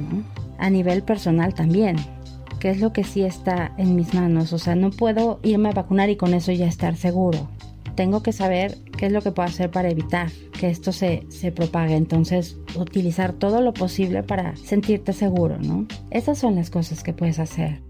[0.58, 1.96] A nivel personal también.
[2.58, 4.52] ¿Qué es lo que sí está en mis manos?
[4.52, 7.48] O sea, no puedo irme a vacunar y con eso ya estar seguro
[8.00, 11.52] tengo que saber qué es lo que puedo hacer para evitar que esto se, se
[11.52, 11.96] propague.
[11.96, 15.86] Entonces, utilizar todo lo posible para sentirte seguro, ¿no?
[16.10, 17.89] Esas son las cosas que puedes hacer.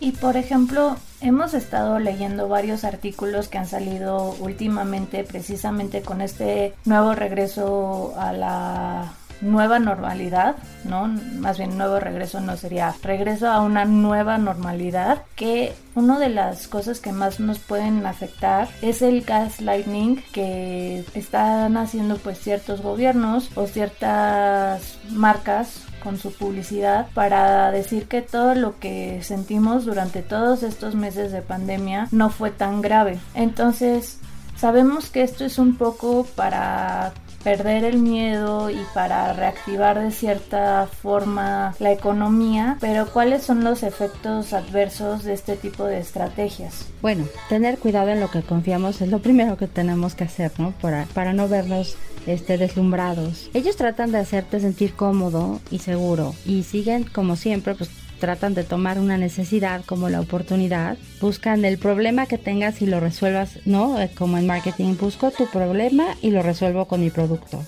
[0.00, 6.74] Y por ejemplo, hemos estado leyendo varios artículos que han salido últimamente precisamente con este
[6.84, 11.06] nuevo regreso a la nueva normalidad, ¿no?
[11.06, 16.68] Más bien nuevo regreso no sería regreso a una nueva normalidad que una de las
[16.68, 23.50] cosas que más nos pueden afectar es el gaslighting que están haciendo pues ciertos gobiernos
[23.56, 30.62] o ciertas marcas con su publicidad para decir que todo lo que sentimos durante todos
[30.62, 33.18] estos meses de pandemia no fue tan grave.
[33.34, 34.18] Entonces,
[34.56, 37.12] sabemos que esto es un poco para
[37.48, 43.82] perder el miedo y para reactivar de cierta forma la economía, pero ¿cuáles son los
[43.82, 46.84] efectos adversos de este tipo de estrategias?
[47.00, 50.72] Bueno, tener cuidado en lo que confiamos es lo primero que tenemos que hacer, ¿no?
[50.82, 53.48] Para, para no vernos este, deslumbrados.
[53.54, 58.64] Ellos tratan de hacerte sentir cómodo y seguro y siguen como siempre, pues tratan de
[58.64, 64.00] tomar una necesidad como la oportunidad, buscan el problema que tengas y lo resuelvas, ¿no?
[64.00, 67.64] Eh, como en marketing, busco tu problema y lo resuelvo con mi producto.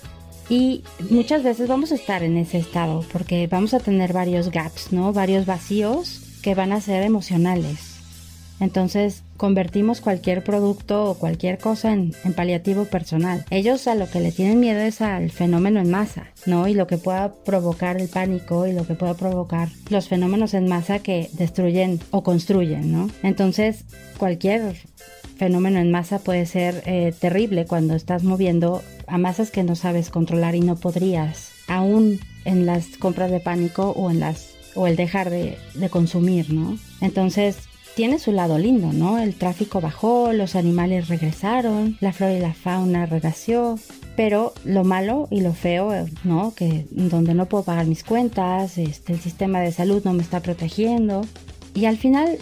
[0.48, 4.92] Y muchas veces vamos a estar en ese estado porque vamos a tener varios gaps,
[4.92, 5.12] ¿no?
[5.12, 7.99] Varios vacíos que van a ser emocionales.
[8.60, 13.44] Entonces convertimos cualquier producto o cualquier cosa en, paliativo personal.
[13.50, 16.68] Ellos a lo que le tienen miedo es al fenómeno en masa, ¿no?
[16.68, 20.68] Y lo que pueda provocar el pánico y lo que pueda provocar los fenómenos en
[20.68, 23.10] masa que destruyen o construyen, ¿no?
[23.22, 23.84] Entonces
[24.18, 24.76] cualquier
[25.36, 30.10] fenómeno en masa puede ser eh, terrible cuando estás moviendo a masas que no sabes
[30.10, 34.96] controlar y no podrías, aún en las compras de pánico o en las o el
[34.96, 36.78] dejar de, de consumir, ¿no?
[37.00, 39.18] Entonces tiene su lado lindo, ¿no?
[39.18, 43.78] El tráfico bajó, los animales regresaron, la flora y la fauna renació,
[44.16, 46.54] pero lo malo y lo feo, ¿no?
[46.54, 50.40] Que donde no puedo pagar mis cuentas, este, el sistema de salud no me está
[50.40, 51.22] protegiendo.
[51.74, 52.38] Y al final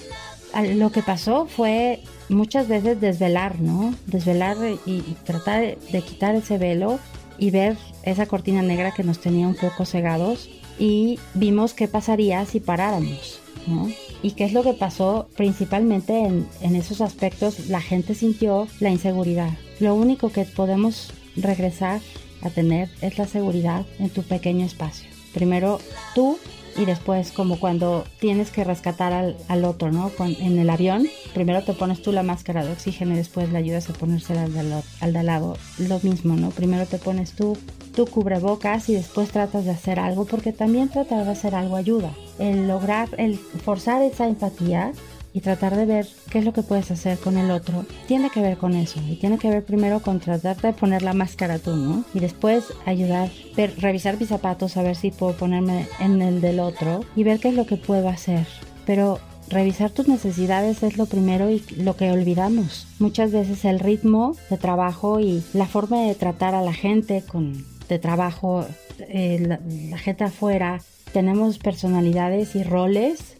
[0.74, 3.94] lo que pasó fue muchas veces desvelar, ¿no?
[4.06, 4.56] Desvelar
[4.86, 6.98] y, tratar de quitar ese velo
[7.38, 12.44] y ver esa cortina negra que nos tenía un poco cegados y vimos qué pasaría
[12.44, 13.88] si paráramos, ¿no?
[14.22, 17.68] ¿Y qué es lo que pasó principalmente en, esos aspectos?
[17.68, 19.50] La gente sintió la inseguridad.
[19.78, 22.00] Lo único que podemos regresar
[22.42, 25.08] a tener es la seguridad en tu pequeño espacio.
[25.34, 25.78] Primero
[26.14, 26.38] tú
[26.78, 30.10] y después como cuando tienes que rescatar al, otro, ¿no?
[30.20, 33.90] en el avión, primero te pones tú la máscara de oxígeno y después le ayudas
[33.90, 35.56] a ponérsela al, al de al lado.
[35.78, 36.50] Lo mismo, ¿no?
[36.50, 37.56] Primero te pones tú
[37.98, 42.12] tu cubrebocas y después tratas de hacer algo porque también tratar de hacer algo ayuda.
[42.38, 44.92] El lograr, el forzar esa empatía
[45.38, 48.40] y tratar de ver qué es lo que puedes hacer con el otro, tiene que
[48.40, 49.00] ver con eso.
[49.08, 52.04] Y tiene que ver primero con tratar de poner la máscara tú, ¿no?
[52.12, 56.58] Y después ayudar, ver, revisar mis zapatos, a ver si puedo ponerme en el del
[56.58, 58.48] otro y ver qué es lo que puedo hacer.
[58.84, 62.88] Pero revisar tus necesidades es lo primero y lo que olvidamos.
[62.98, 67.64] Muchas veces el ritmo de trabajo y la forma de tratar a la gente con
[67.88, 68.66] de trabajo,
[68.98, 70.80] eh, la, la gente afuera,
[71.12, 73.37] tenemos personalidades y roles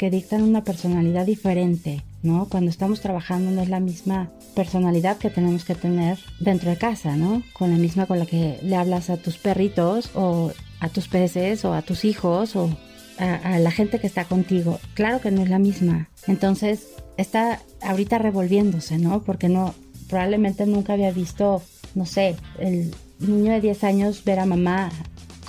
[0.00, 2.48] que dictan una personalidad diferente, ¿no?
[2.48, 7.16] Cuando estamos trabajando no es la misma personalidad que tenemos que tener dentro de casa,
[7.16, 7.42] ¿no?
[7.52, 11.66] Con la misma con la que le hablas a tus perritos o a tus peces
[11.66, 12.74] o a tus hijos o
[13.18, 14.80] a, la gente que está contigo.
[14.94, 16.08] Claro que no es la misma.
[16.26, 16.86] Entonces
[17.18, 19.20] está ahorita revolviéndose, ¿no?
[19.20, 19.74] Porque no,
[20.08, 21.60] probablemente nunca había visto,
[21.94, 24.90] no sé, el niño de 10 años ver a mamá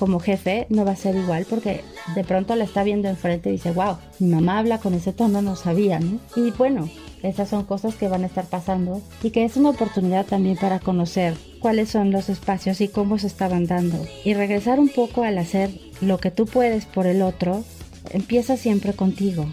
[0.02, 1.84] como jefe no va a ser igual porque
[2.16, 5.44] de pronto la está viendo enfrente y dice, wow, mi mamá habla con ese tono,
[5.44, 6.18] no sabía, ¿no?
[6.36, 6.90] Y bueno,
[7.22, 10.80] esas son cosas que van a estar pasando y que es una oportunidad también para
[10.80, 14.04] conocer cuáles son los espacios y cómo se estaban dando.
[14.26, 15.70] Y regresar un poco al hacer
[16.02, 17.64] lo que tú puedes por el otro,
[18.10, 19.46] empieza siempre contigo,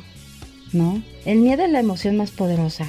[0.72, 1.02] ¿no?
[1.26, 2.86] El miedo es la emoción más poderosa,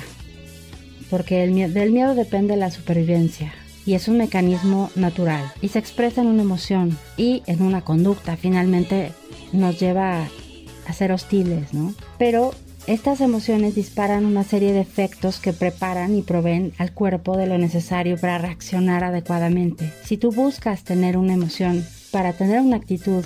[1.09, 3.51] porque el del miedo depende la supervivencia
[3.89, 8.37] y es un mecanismo natural y se expresa en una emoción y en una conducta.
[8.37, 9.13] Finalmente
[9.51, 10.27] nos lleva
[10.85, 11.95] a ser hostiles, ¿no?
[12.19, 12.53] Pero
[12.85, 17.57] estas emociones disparan una serie de efectos que preparan y proveen al cuerpo de lo
[17.57, 19.91] necesario para reaccionar adecuadamente.
[20.03, 23.25] Si tú buscas tener una emoción para tener una actitud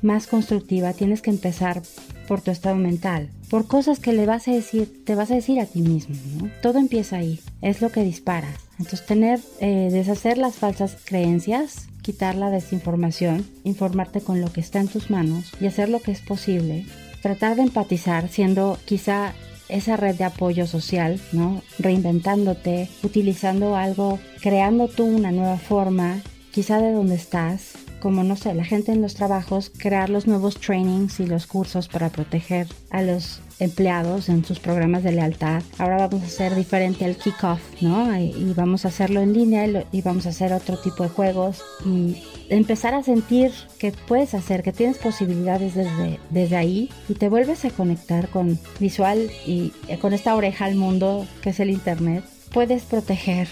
[0.00, 1.82] más constructiva, tienes que empezar
[2.28, 5.58] por tu estado mental, por cosas que le vas a decir, te vas a decir
[5.58, 6.50] a ti mismo, ¿no?
[6.62, 8.54] Todo empieza ahí, es lo que disparas.
[8.72, 14.78] Entonces tener, eh, deshacer las falsas creencias, quitar la desinformación, informarte con lo que está
[14.78, 16.84] en tus manos y hacer lo que es posible.
[17.22, 19.32] Tratar de empatizar siendo quizá
[19.68, 21.62] esa red de apoyo social, ¿no?
[21.78, 26.20] Reinventándote, utilizando algo, creando tú una nueva forma,
[26.52, 30.58] quizá de donde estás, como no sé, la gente en los trabajos, crear los nuevos
[30.58, 35.62] trainings y los cursos para proteger a los empleados en sus programas de lealtad.
[35.78, 38.16] Ahora vamos a hacer diferente el kickoff, ¿no?
[38.18, 42.16] Y, vamos a hacerlo en línea y, vamos a hacer otro tipo de juegos y
[42.48, 47.64] empezar a sentir que puedes hacer, que tienes posibilidades desde, desde ahí y te vuelves
[47.64, 52.24] a conectar con visual y con esta oreja al mundo que es el Internet.
[52.52, 53.48] Puedes proteger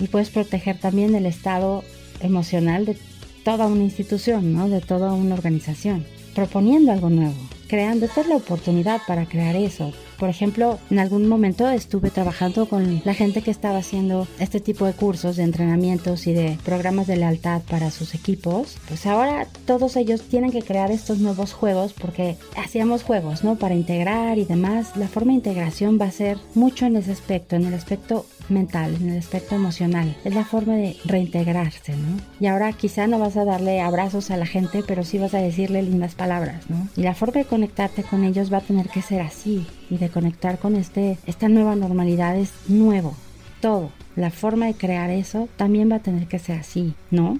[0.00, 1.84] y puedes proteger también el estado
[2.20, 2.96] emocional de
[3.44, 4.68] toda una institución, ¿no?
[4.68, 7.36] De toda una organización, proponiendo algo nuevo,
[7.76, 13.14] es la oportunidad para crear eso, por ejemplo, en algún momento estuve trabajando con la
[13.14, 17.62] gente que estaba haciendo este tipo de cursos de entrenamientos y de programas de lealtad
[17.62, 18.76] para sus equipos.
[18.88, 23.56] Pues ahora todos ellos tienen que crear estos nuevos juegos porque hacíamos juegos, ¿no?
[23.56, 24.96] Para integrar y demás.
[24.96, 28.94] La forma de integración va a ser mucho en ese aspecto, en el aspecto mental,
[28.96, 30.16] en el aspecto emocional.
[30.24, 32.18] Es la forma de reintegrarse, ¿no?
[32.40, 35.38] Y ahora quizá no vas a darle abrazos a la gente, pero sí vas a
[35.38, 36.88] decirle lindas palabras, ¿no?
[36.96, 40.08] Y la forma de conectarte con ellos va a tener que ser así, y de
[40.08, 43.14] conectar con este, esta nueva normalidad es nuevo.
[43.60, 43.90] Todo.
[44.16, 47.38] La forma de crear eso también va a tener que ser así, ¿no?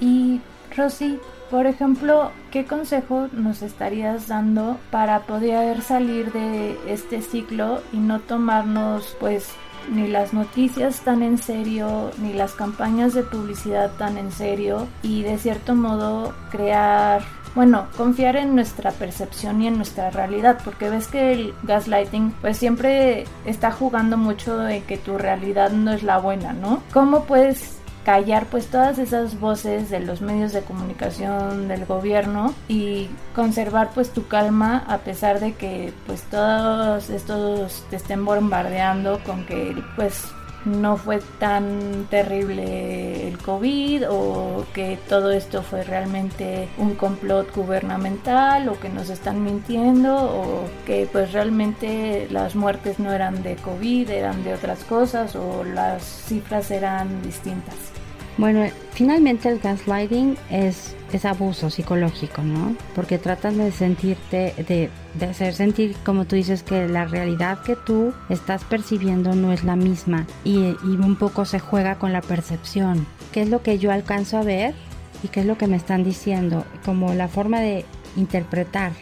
[0.00, 0.40] Y
[0.76, 1.18] Rosy,
[1.52, 8.20] por ejemplo, ¿qué consejo nos estarías dando para poder salir de este ciclo y no
[8.20, 9.50] tomarnos pues
[9.92, 15.24] ni las noticias tan en serio, ni las campañas de publicidad tan en serio y
[15.24, 17.20] de cierto modo crear
[17.54, 22.56] bueno, confiar en nuestra percepción y en nuestra realidad, porque ves que el gaslighting pues
[22.56, 26.82] siempre está jugando mucho de que tu realidad no es la buena, ¿no?
[26.94, 33.08] ¿Cómo puedes callar pues todas esas voces de los medios de comunicación del gobierno y
[33.34, 39.44] conservar pues tu calma a pesar de que pues todos estos te estén bombardeando con
[39.46, 40.26] que pues
[40.64, 48.68] no fue tan terrible el COVID o que todo esto fue realmente un complot gubernamental
[48.68, 54.10] o que nos están mintiendo o que pues realmente las muertes no eran de COVID,
[54.10, 57.91] eran de otras cosas o las cifras eran distintas.
[58.38, 62.74] Bueno, finalmente el gaslighting es, es abuso psicológico, ¿no?
[62.94, 67.76] Porque tratan de sentirte, de, de hacer sentir, como tú dices, que la realidad que
[67.76, 72.22] tú estás percibiendo no es la misma y, y un poco se juega con la
[72.22, 73.06] percepción.
[73.32, 74.74] ¿Qué es lo que yo alcanzo a ver
[75.22, 76.64] y qué es lo que me están diciendo?
[76.86, 77.84] Como la forma de
[78.16, 78.92] interpretar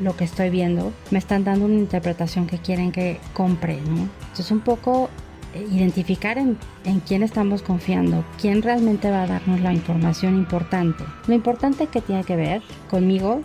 [0.00, 4.08] lo que estoy viendo, me están dando una interpretación que quieren que compre, ¿no?
[4.20, 5.10] Entonces un poco
[5.54, 6.58] identificar en,
[7.06, 11.04] quién estamos confiando, quién realmente va a darnos la información importante.
[11.26, 13.42] Lo importante que tiene que ver conmigo,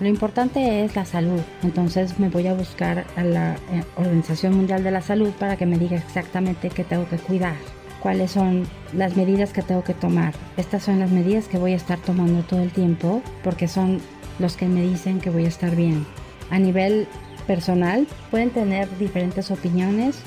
[0.00, 1.40] lo importante es la salud.
[1.62, 5.66] Entonces me voy a buscar a la eh, Organización Mundial de la Salud para que
[5.66, 7.56] me diga exactamente qué tengo que cuidar,
[8.00, 10.34] cuáles son las medidas que tengo que tomar.
[10.56, 14.00] Estas son las medidas que voy a estar tomando todo el tiempo porque son
[14.38, 16.06] los que me dicen que voy a estar bien.
[16.50, 17.06] A nivel
[17.46, 20.22] personal pueden tener diferentes opiniones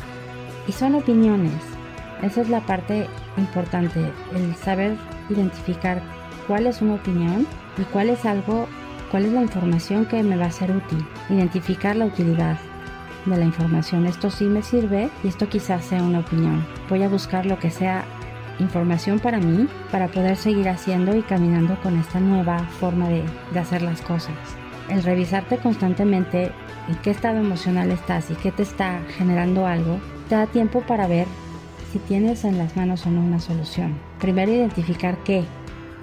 [0.68, 1.53] y son opiniones.
[2.22, 3.07] Esa es la parte
[3.38, 4.95] importante, el saber
[5.30, 6.01] identificar
[6.47, 7.47] cuál es una opinión
[7.78, 8.68] y cuál es algo,
[9.09, 11.03] cuál es la información que me va a ser útil.
[11.30, 12.59] Identificar la utilidad
[13.26, 14.05] de la información.
[14.05, 16.66] Esto sí me sirve y esto quizás sea una opinión.
[16.89, 18.03] Voy a buscar lo que sea
[18.59, 23.59] información para mí para poder seguir haciendo y caminando con esta nueva forma de, de
[23.59, 24.36] hacer las cosas.
[24.89, 26.51] El revisarte constantemente
[26.88, 29.99] en qué estado emocional estás y qué te está generando algo
[30.32, 31.27] te da tiempo para ver
[31.91, 33.99] si tienes en las manos o no una solución.
[34.21, 35.43] Primero identificar qué,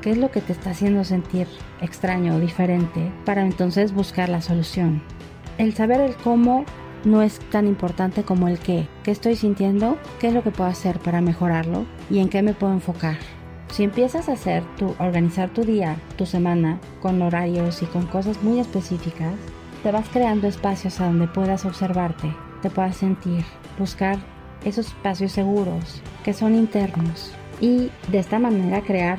[0.03, 1.47] qué es lo que te está haciendo sentir
[1.81, 5.01] extraño o diferente para entonces buscar la solución.
[5.57, 6.67] El saber el cómo
[7.07, 8.87] no es tan importante como el qué.
[9.03, 9.97] ¿Qué estoy sintiendo?
[10.21, 11.87] ¿Qué es lo que puedo hacer para mejorarlo?
[12.11, 13.17] ¿Y en qué me puedo enfocar?
[13.71, 18.43] Si empiezas a hacer tu, organizar tu día, tu semana, con horarios y con cosas
[18.43, 19.33] muy específicas,
[19.83, 23.47] te vas creando espacios a donde puedas observarte, te puedas sentir,
[23.79, 24.19] buscar
[24.65, 29.19] esos espacios seguros que son internos y de esta manera crear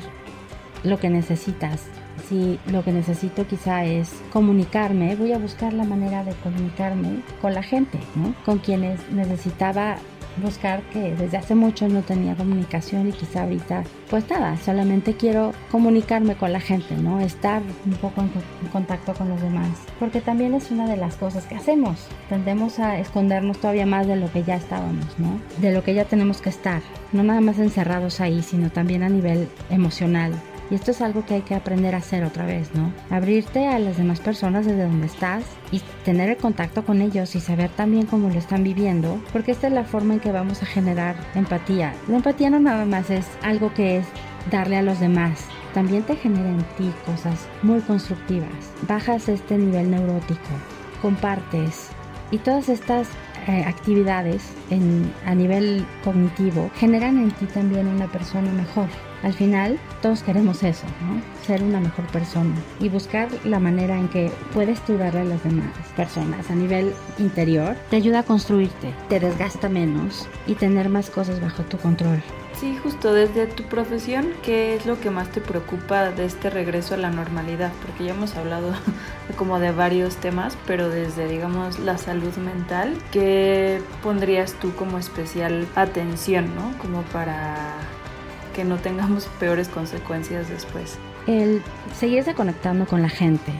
[0.84, 1.86] lo que necesitas.
[2.28, 7.54] Si lo que necesito quizá es comunicarme, voy a buscar la manera de comunicarme con
[7.54, 7.98] la gente,
[8.44, 9.96] con quienes necesitaba
[10.42, 15.52] buscar que desde hace mucho no tenía comunicación y quizá ahorita pues nada, solamente quiero
[15.70, 17.20] comunicarme con la gente, ¿no?
[17.20, 18.30] Estar un poco en,
[18.72, 19.70] contacto con los demás,
[20.00, 22.08] porque también es una de las cosas que hacemos.
[22.28, 25.40] Tendemos a escondernos todavía más de lo que ya estábamos, ¿no?
[25.58, 29.08] De lo que ya tenemos que estar, no nada más encerrados ahí, sino también a
[29.08, 30.32] nivel emocional.
[30.70, 32.92] Y esto es algo que hay que aprender a hacer otra vez, ¿no?
[33.10, 37.40] Abrirte a las demás personas desde donde estás y tener el contacto con ellos y
[37.40, 40.66] saber también cómo lo están viviendo, porque esta es la forma en que vamos a
[40.66, 41.92] generar empatía.
[42.08, 44.06] La empatía no nada más es algo que es
[44.50, 45.44] darle a los demás,
[45.74, 48.72] también te genera en ti cosas muy constructivas.
[48.88, 50.50] Bajas este nivel neurótico,
[51.02, 51.88] compartes
[52.30, 53.08] y todas estas
[53.48, 58.88] eh, actividades en, a nivel cognitivo generan en ti también una persona mejor.
[59.22, 61.20] Al final, todos queremos eso, ¿no?
[61.46, 65.70] Ser una mejor persona y buscar la manera en que puedes tú a las demás
[65.96, 71.40] personas a nivel interior te ayuda a construirte, te desgasta menos y tener más cosas
[71.40, 72.22] bajo tu control.
[72.60, 76.94] Sí, justo desde tu profesión, ¿qué es lo que más te preocupa de este regreso
[76.94, 77.72] a la normalidad?
[77.80, 78.74] Porque ya hemos hablado
[79.36, 85.66] como de varios temas, pero desde, digamos, la salud mental, ¿qué pondrías tú como especial
[85.74, 86.76] atención, ¿no?
[86.78, 87.76] Como para
[88.54, 90.98] que no tengamos peores consecuencias después.
[91.26, 91.62] El
[91.94, 93.52] seguirse conectando con la gente.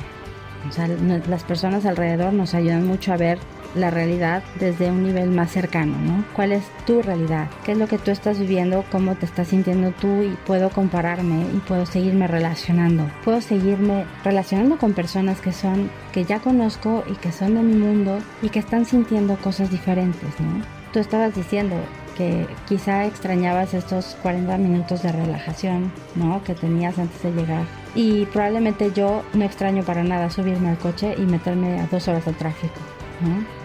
[0.69, 3.39] O sea, las personas alrededor nos ayudan mucho a ver
[3.75, 6.25] la realidad desde un nivel más cercano, ¿no?
[6.35, 7.49] ¿Cuál es tu realidad?
[7.65, 8.85] ¿Qué es lo que tú estás viviendo?
[8.91, 10.23] ¿Cómo te estás sintiendo tú?
[10.23, 13.09] Y puedo compararme y puedo seguirme relacionando.
[13.25, 17.75] Puedo seguirme relacionando con personas que son, que ya conozco y que son de mi
[17.75, 20.65] mundo y que están sintiendo cosas diferentes, ¿no?
[20.93, 21.77] Tú estabas diciendo
[22.21, 26.45] que quizá extrañabas estos 40 minutos de relajación, ¿no?
[26.45, 27.65] Que tenías antes de llegar.
[27.95, 32.29] Y probablemente yo no extraño para nada subirme al coche y meterme a dos horas
[32.29, 32.75] al tráfico.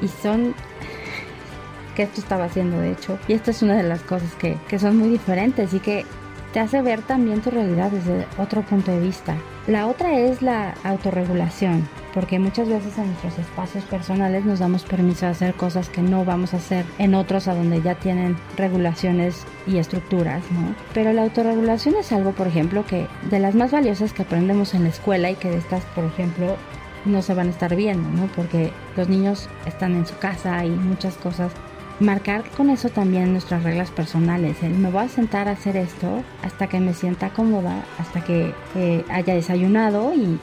[0.02, 0.56] Y son
[1.96, 3.20] que esto estaba haciendo de hecho.
[3.28, 6.06] Y esta es una de las cosas que, que son muy diferentes y que
[6.56, 9.36] te hace ver también tu realidad desde otro punto de vista.
[9.68, 15.26] La otra es la autorregulación, porque muchas veces en nuestros espacios personales nos damos permiso
[15.26, 19.46] de hacer cosas que no vamos a hacer en otros a donde ya tienen regulaciones
[19.68, 20.74] y estructuras, ¿no?
[20.94, 24.84] Pero la autorregulación es algo, por ejemplo, que de las más valiosas que aprendemos en
[24.84, 26.56] la escuela y que de estas, por ejemplo,
[27.04, 28.28] no se van a estar viendo, ¿no?
[28.28, 31.52] Porque los niños están en su casa y muchas cosas.
[32.00, 34.62] Marcar con eso también nuestras reglas personales.
[34.62, 39.06] me voy a sentar a hacer esto hasta que me sienta cómoda, hasta que eh,
[39.10, 40.40] haya desayunado y,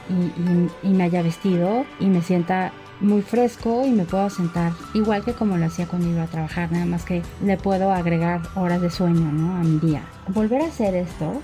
[0.83, 5.57] me haya vestido y me sienta muy fresco y me puedo sentar igual que como
[5.57, 9.27] lo hacía cuando iba a trabajar, nada más que le puedo agregar horas de sueño
[9.27, 10.03] a mi día.
[10.29, 11.41] Volver a hacer esto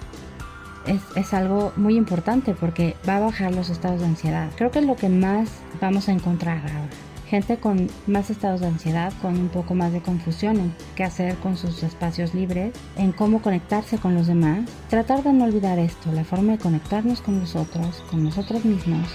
[1.16, 4.49] es, algo muy importante porque va a bajar los estados de ansiedad.
[4.55, 5.49] Creo que es lo que más
[5.80, 7.09] vamos a encontrar ahora.
[7.30, 11.36] Gente con más estados de ansiedad, con un poco más de confusión en qué hacer
[11.36, 14.68] con sus espacios libres, en cómo conectarse con los demás.
[14.90, 19.08] Tratar de no olvidar esto, la forma de conectarnos con nosotros, con nosotros mismos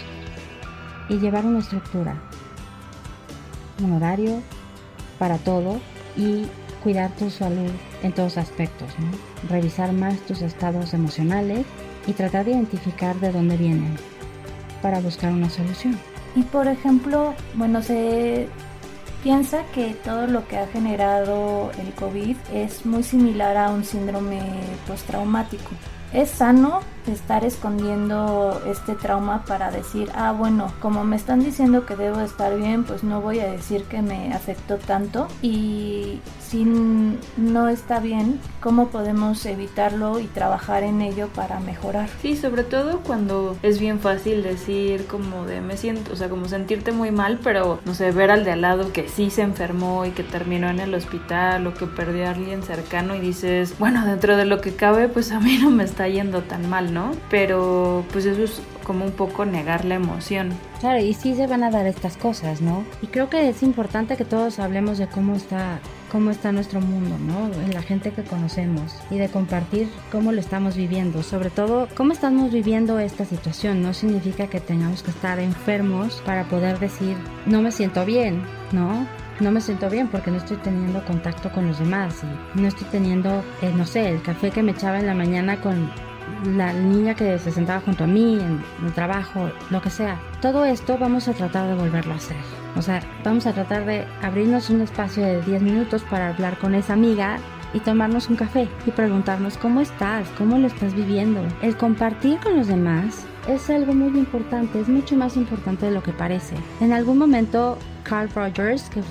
[1.09, 2.23] y llevar una estructura,
[3.83, 4.41] un horario
[5.19, 5.81] para todo
[6.17, 6.45] y
[6.85, 7.73] cuidar tu salud
[8.05, 8.93] en todos aspectos,
[9.49, 11.67] revisar más tus estados emocionales
[12.07, 13.97] y tratar de identificar de dónde vienen
[14.83, 15.99] para buscar una solución.
[16.35, 18.49] Y por ejemplo, bueno, se
[19.23, 24.41] piensa que todo lo que ha generado el COVID es muy similar a un síndrome
[24.87, 25.71] postraumático.
[26.13, 26.81] Es sano
[27.11, 32.57] estar escondiendo este trauma para decir, ah, bueno, como me están diciendo que debo estar
[32.57, 35.27] bien, pues no voy a decir que me afectó tanto.
[35.43, 36.21] Y
[36.55, 42.09] si no está bien, ¿cómo podemos evitarlo y trabajar en ello para mejorar?
[42.23, 46.47] Sí, sobre todo cuando es bien fácil decir como de me siento, o sea, como
[46.47, 50.07] sentirte muy mal, pero no sé, ver al de al lado que sí se enfermó
[50.07, 54.07] y que terminó en el hospital o que perdió a alguien cercano y dices, bueno,
[54.07, 57.11] dentro de lo que cabe, pues a mí no me está yendo tan mal, ¿no?
[57.31, 60.53] Pero pues eso es como un poco negar la emoción.
[60.81, 62.85] Claro, y sí se van a dar estas cosas, ¿no?
[63.03, 65.81] Y creo que es importante que todos hablemos de cómo está
[66.13, 67.53] cómo está nuestro mundo, ¿no?
[67.65, 72.13] En la gente que conocemos y de compartir cómo lo estamos viviendo, sobre todo cómo
[72.13, 73.83] estamos viviendo esta situación.
[73.83, 77.17] No significa que tengamos que estar enfermos para poder decir
[77.47, 79.09] no me siento bien, ¿no?
[79.41, 82.23] no me siento bien porque no estoy teniendo contacto con los demás
[82.57, 85.61] y no estoy teniendo, eh, no sé, el café que me echaba en la mañana
[85.61, 85.91] con
[86.57, 90.21] la niña que se sentaba junto a mí en el trabajo, lo que sea.
[90.41, 92.37] Todo esto vamos a tratar de volverlo a hacer.
[92.77, 96.75] O sea, vamos a tratar de abrirnos un espacio de 10 minutos para hablar con
[96.75, 97.39] esa amiga
[97.73, 101.41] y tomarnos un café y preguntarnos cómo estás, cómo lo estás viviendo.
[101.63, 106.03] El compartir con los demás es algo muy importante, es mucho más importante de lo
[106.03, 106.55] que parece.
[106.81, 109.03] En algún momento, Carl Rogers, que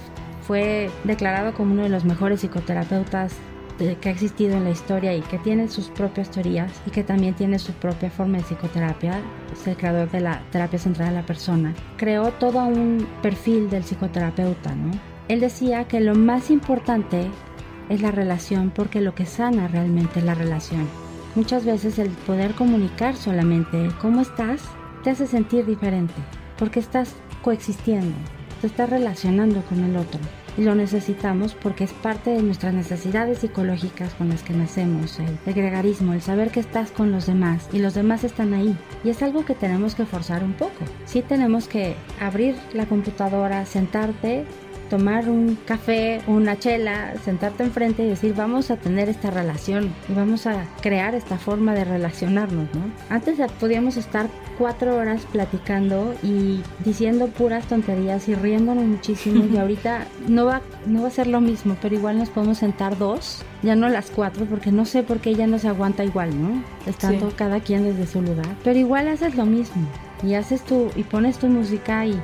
[0.47, 3.35] fue declarado como uno de los mejores psicoterapeutas
[3.77, 7.33] que ha existido en la historia y que tiene sus propias teorías y que también
[7.33, 9.19] tiene su propia forma de psicoterapia,
[9.51, 13.83] es el creador de la terapia central de la persona, creó todo un perfil del
[13.83, 14.91] psicoterapeuta, ¿no?
[15.27, 17.27] Él decía que lo más importante
[17.89, 20.87] es la relación porque lo que sana realmente es la relación.
[21.35, 24.61] Muchas veces el poder comunicar solamente cómo estás
[25.03, 26.13] te hace sentir diferente,
[26.57, 28.15] porque estás coexistiendo,
[28.61, 30.19] te estás relacionando con el otro.
[30.57, 35.53] Y lo necesitamos porque es parte de nuestras necesidades psicológicas con las que nacemos, el,
[35.53, 38.77] gregarismo, el saber que estás con los demás y los demás están ahí.
[39.03, 40.85] Y es algo que tenemos que forzar un poco.
[41.05, 44.45] Sí tenemos que abrir la computadora, sentarte
[44.93, 50.13] tomar un café, una chela, sentarte enfrente y decir vamos a tener esta relación y
[50.13, 52.91] vamos a crear esta forma de relacionarnos, ¿no?
[53.09, 54.29] Antes podíamos estar
[54.59, 61.01] cuatro horas platicando y diciendo puras tonterías y riéndonos muchísimo y ahorita no va, no
[61.01, 64.45] va a ser lo mismo, pero igual nos podemos sentar dos, ya no las cuatro,
[64.45, 66.63] porque no sé por qué ella no se aguanta igual, ¿no?
[66.85, 69.87] Estando cada quien desde su lugar, pero igual haces lo mismo
[70.23, 72.19] y haces tu y pones tu música y,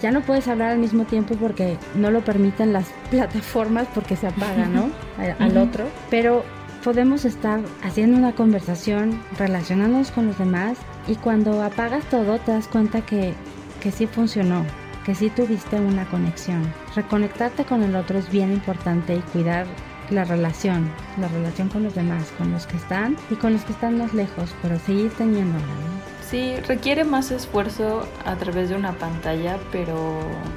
[0.00, 4.28] ya no puedes hablar al mismo tiempo porque no lo permiten las plataformas porque se
[4.28, 4.90] apaga, ¿no?
[5.38, 6.44] al otro, pero
[6.82, 12.68] podemos estar haciendo una conversación, relacionándonos con los demás y cuando apagas todo te das
[12.68, 13.34] cuenta que,
[13.80, 14.64] que sí funcionó,
[15.04, 16.62] que sí tuviste una conexión.
[16.94, 19.66] Reconectarte con el otro es bien importante y cuidar
[20.10, 20.90] la relación,
[21.20, 24.14] la relación con los demás, con los que están y con los que están más
[24.14, 25.64] lejos, pero seguir teniéndola.
[25.64, 26.09] ¿no?
[26.30, 29.96] Sí, requiere más esfuerzo a través de una pantalla, pero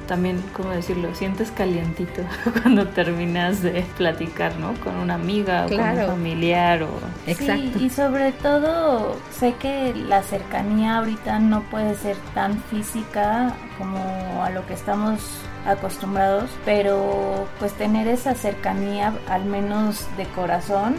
[0.06, 1.12] también, ¿cómo decirlo?
[1.16, 2.22] Sientes calientito
[2.62, 4.74] cuando terminas de platicar, ¿no?
[4.84, 6.90] Con una amiga o con un familiar o...
[7.26, 7.78] Exacto.
[7.78, 14.44] Sí, y sobre todo sé que la cercanía ahorita no puede ser tan física como
[14.44, 15.18] a lo que estamos
[15.66, 20.94] acostumbrados, pero pues tener esa cercanía al menos de corazón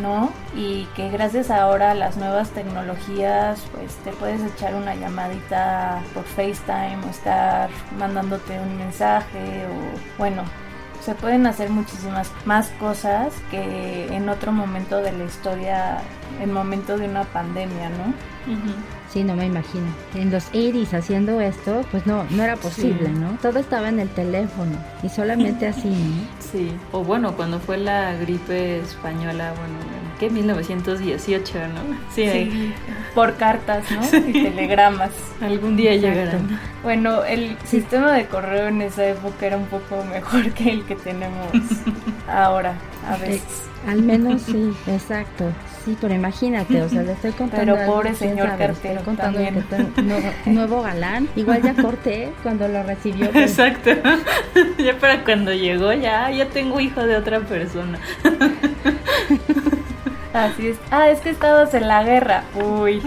[0.00, 0.32] ¿no?
[0.54, 6.24] Y que gracias ahora a las nuevas tecnologías, pues te puedes echar una llamadita por
[6.24, 7.68] FaceTime o estar
[7.98, 10.42] mandándote un mensaje o bueno,
[11.00, 15.98] se pueden hacer muchísimas más cosas que en otro momento de la historia,
[16.40, 18.14] en momento de una pandemia, ¿no?
[19.12, 19.86] Sí, no me imagino.
[20.14, 23.38] En los 80 haciendo esto, pues no, no era posible, ¿no?
[23.40, 26.26] Todo estaba en el teléfono y solamente así, ¿no?
[26.52, 29.74] Sí, o bueno, cuando fue la gripe española, bueno,
[30.18, 30.28] ¿qué?
[30.28, 31.96] 1918, ¿no?
[32.14, 32.74] Sí,
[33.14, 34.18] por cartas, ¿no?
[34.28, 35.10] Y telegramas.
[35.40, 36.60] Algún día llegarán.
[36.82, 40.96] Bueno, el sistema de correo en esa época era un poco mejor que el que
[40.96, 41.48] tenemos
[42.28, 42.74] ahora,
[43.08, 43.64] a veces.
[43.86, 45.46] Al menos sí, exacto.
[45.88, 47.74] Sí, pero imagínate, o sea, le estoy contando.
[47.74, 50.34] Pero pobre señor cartero contando también.
[50.44, 51.30] Que nuevo, galán.
[51.34, 53.30] Igual ya corté cuando lo recibió.
[53.34, 53.92] Exacto.
[54.78, 57.98] ya para cuando llegó, ya, ya tengo hijo de otra persona.
[60.34, 60.76] Así es.
[60.90, 62.44] Ah, es que estabas en la guerra.
[62.54, 63.00] Uy.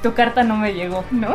[0.00, 1.34] tu carta no me llegó, ¿no?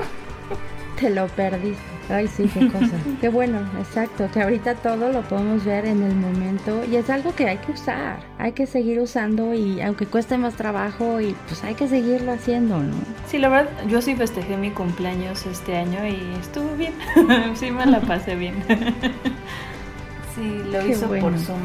[0.98, 1.99] Te lo perdiste.
[2.10, 2.98] Ay, sí, qué cosa.
[3.22, 4.28] qué bueno, exacto.
[4.34, 7.72] Que ahorita todo lo podemos ver en el momento y es algo que hay que
[7.72, 8.20] usar.
[8.38, 12.80] Hay que seguir usando y aunque cueste más trabajo y pues hay que seguirlo haciendo,
[12.80, 12.96] ¿no?
[13.28, 16.94] Sí, la verdad, yo sí festejé mi cumpleaños este año y estuvo bien.
[17.56, 18.56] sí, me la pasé bien.
[20.36, 21.60] sí, lo hizo por Zoom.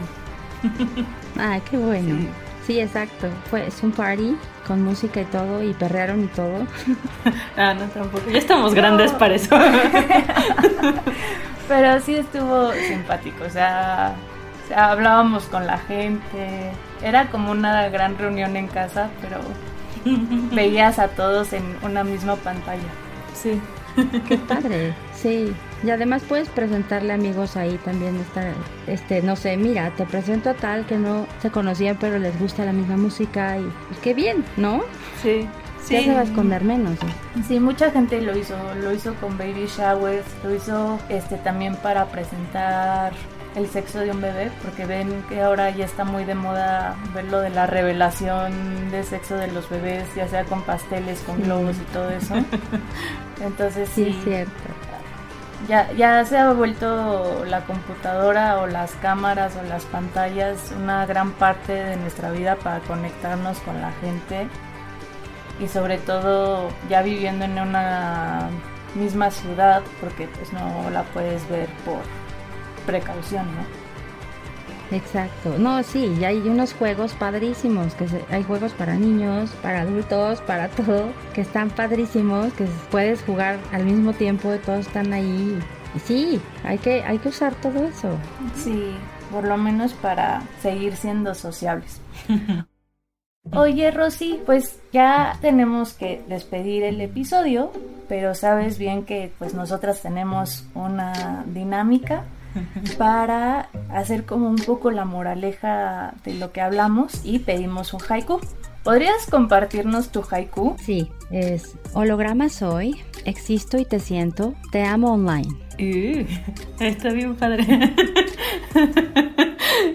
[1.39, 2.17] ah, qué bueno.
[2.17, 2.29] Sí,
[2.73, 3.29] exacto.
[3.51, 4.37] Fue, es un party
[4.67, 6.67] con música y todo y perrearon y todo.
[7.57, 8.31] ah, no, tampoco.
[8.31, 9.57] Ya estamos grandes para eso.
[11.69, 13.45] pero sí estuvo simpático.
[13.45, 14.15] O sea,
[14.75, 16.73] hablábamos con la gente.
[17.03, 19.39] Era como una gran reunión en casa, pero
[20.55, 22.83] veías a todos en una misma pantalla.
[23.35, 23.61] Sí.
[24.27, 24.95] Qué padre.
[25.15, 25.55] Sí,
[25.85, 28.53] y además puedes presentarle amigos ahí también, está,
[28.87, 32.65] este, no sé, mira, te presento a tal que no se conocían pero les gusta
[32.65, 33.71] la misma música y,
[34.03, 34.83] qué bien, ¿no?
[35.23, 35.47] Sí.
[35.85, 35.97] Sí.
[35.97, 36.99] Ya se va a esconder menos.
[37.47, 42.07] Sí, mucha gente lo hizo, lo hizo con baby showers, lo hizo este también para
[42.07, 43.13] presentar
[43.55, 47.27] el sexo de un bebé, porque ven que ahora ya está muy de moda ver
[47.27, 51.77] lo de la revelación de sexo de los bebés, ya sea con pasteles, con globos
[51.77, 52.35] y todo eso.
[53.45, 54.84] Entonces sí, sí cierto
[55.69, 61.33] ya, ya se ha vuelto la computadora o las cámaras o las pantallas una gran
[61.33, 64.49] parte de nuestra vida para conectarnos con la gente
[65.61, 68.49] y sobre todo ya viviendo en una
[68.95, 72.03] misma ciudad porque pues no la puedes ver por
[72.87, 73.94] precaución, ¿no?
[74.95, 75.59] Exacto.
[75.59, 80.69] No, sí, y hay unos juegos padrísimos, que hay juegos para niños, para adultos, para
[80.77, 85.59] todo, que están padrísimos, que puedes jugar al mismo tiempo, todos están ahí.
[85.97, 88.17] Y sí, hay que, hay que usar todo eso.
[88.55, 88.95] Sí,
[89.33, 92.01] por lo menos para seguir siendo sociables.
[93.53, 97.73] Oye, Rosy, pues ya tenemos que despedir el episodio,
[98.09, 102.25] pero sabes bien que pues nosotras tenemos una dinámica
[102.99, 108.41] para hacer como un poco la moraleja de lo que hablamos y pedimos un haiku.
[108.83, 110.77] ¿Podrías compartirnos tu haiku?
[110.79, 115.55] Sí, es holograma soy, existo y te siento, te amo online.
[115.79, 116.27] Uh,
[116.81, 117.65] está bien padre.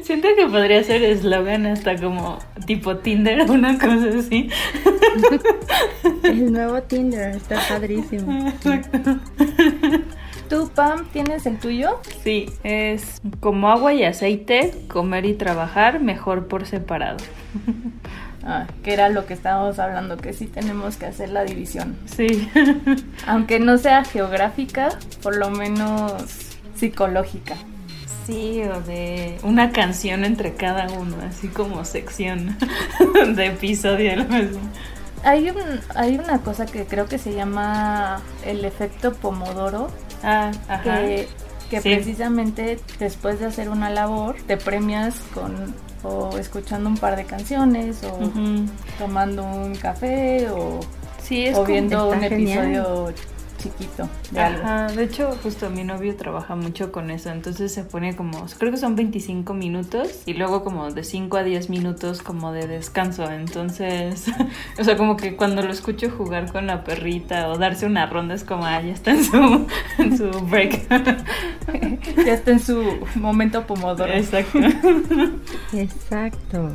[0.03, 4.49] Siento que podría ser eslogan hasta como tipo Tinder, una cosa así.
[6.23, 8.51] El nuevo Tinder, está padrísimo.
[10.49, 11.99] ¿Tú, Pam, tienes el tuyo?
[12.23, 17.17] Sí, es como agua y aceite, comer y trabajar, mejor por separado.
[18.41, 21.97] Ah, que era lo que estábamos hablando, que sí tenemos que hacer la división.
[22.05, 22.49] Sí.
[23.27, 26.13] Aunque no sea geográfica, por lo menos
[26.73, 27.55] psicológica.
[28.25, 32.57] Sí, o de una canción entre cada uno, así como sección
[33.35, 34.25] de episodio.
[35.23, 39.89] Hay, un, hay una cosa que creo que se llama el efecto Pomodoro,
[40.23, 40.83] Ah, ajá.
[40.83, 41.27] que,
[41.69, 41.93] que Sí.
[41.95, 48.01] precisamente después de hacer una labor te premias con o escuchando un par de canciones
[48.03, 48.17] o
[48.97, 50.79] tomando un café o,
[51.21, 52.67] Sí, viendo un genial.
[52.73, 53.13] episodio
[53.59, 54.63] chiquito de algo.
[54.63, 58.71] Ajá, de hecho, justo mi novio trabaja mucho con eso, entonces se pone como, creo
[58.71, 63.29] que son 25 minutos y luego como de 5 a 10 minutos como de descanso,
[63.29, 64.25] entonces,
[64.79, 68.35] o sea, como que cuando lo escucho jugar con la perrita o darse una ronda
[68.35, 70.87] es como, ah, ya está en su, en su break.
[72.25, 74.11] Ya está en su momento Pomodoro.
[74.11, 74.59] Exacto.
[75.73, 76.73] Exacto.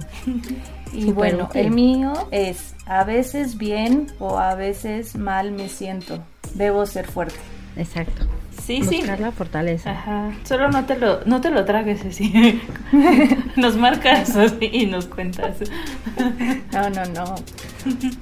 [0.92, 1.60] Y bueno, útil.
[1.60, 6.22] el mío es a veces bien o a veces mal me siento.
[6.54, 7.38] Debo ser fuerte.
[7.76, 8.26] Exacto.
[8.64, 8.98] Sí, sí.
[8.98, 9.90] Buscar la fortaleza.
[9.90, 10.32] Ajá.
[10.44, 12.62] Solo no te lo, no te lo tragues así.
[13.56, 15.58] Nos marcas así y nos cuentas.
[16.72, 17.34] No, no, no.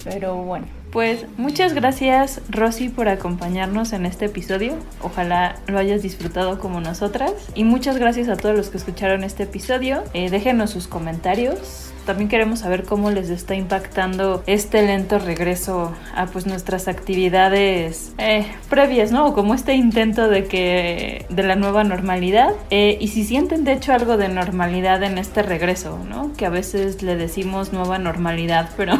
[0.04, 0.66] Pero bueno.
[0.90, 4.74] Pues muchas gracias Rosy por acompañarnos en este episodio.
[5.00, 7.32] Ojalá lo hayas disfrutado como nosotras.
[7.54, 10.02] Y muchas gracias a todos los que escucharon este episodio.
[10.12, 11.91] Eh, déjenos sus comentarios.
[12.06, 18.46] También queremos saber cómo les está impactando este lento regreso a pues nuestras actividades eh,
[18.68, 19.26] previas, ¿no?
[19.26, 22.50] O como este intento de que de la nueva normalidad.
[22.70, 26.32] Eh, y si sienten de hecho algo de normalidad en este regreso, ¿no?
[26.36, 28.94] Que a veces le decimos nueva normalidad, pero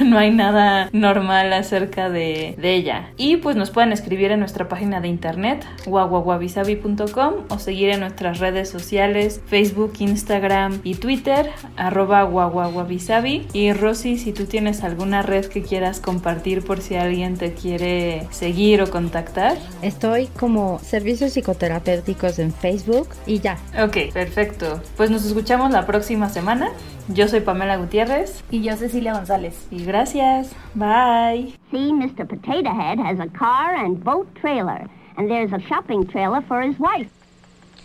[0.00, 3.10] no hay nada normal acerca de, de ella.
[3.16, 8.38] Y pues nos pueden escribir en nuestra página de internet guaguaguabisabi.com o seguir en nuestras
[8.38, 13.46] redes sociales Facebook, Instagram y Twitter arroba guaguaguabisabi.
[13.52, 18.26] Y Rosy, si tú tienes alguna red que quieras compartir por si alguien te quiere
[18.30, 19.56] seguir o contactar.
[19.82, 23.58] Estoy como servicios psicoterapéuticos en Facebook y ya.
[23.82, 24.80] Ok, perfecto.
[24.96, 26.70] Pues nos escuchamos la próxima semana.
[27.08, 29.66] Yo soy Pamela Gutiérrez Y yo, Cecilia González.
[29.70, 30.50] y gracias.
[30.74, 31.54] Bye.
[31.70, 32.26] See, Mr.
[32.26, 36.76] Potato Head has a car and boat trailer, and there's a shopping trailer for his
[36.80, 37.08] wife.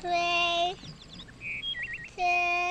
[0.02, 0.74] Three,
[2.16, 2.71] two,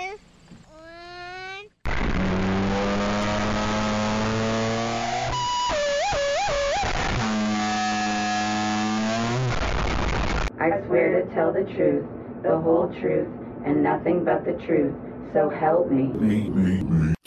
[10.60, 12.04] I swear to tell the truth,
[12.42, 13.28] the whole truth,
[13.64, 14.94] and nothing but the truth.
[15.32, 16.12] So help me.
[16.12, 17.19] Gaslighter,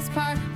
[0.00, 0.49] coolest part.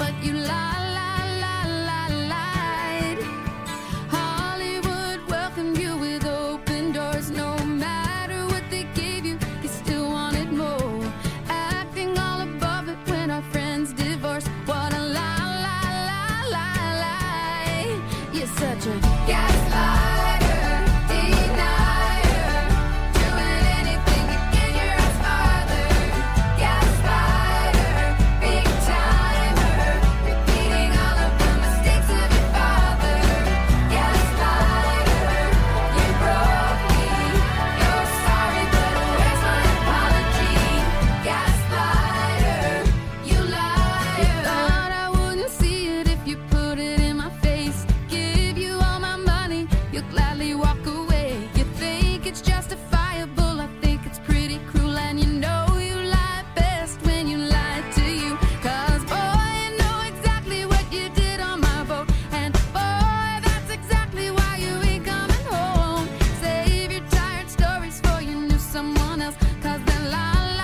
[69.65, 70.64] gotas de la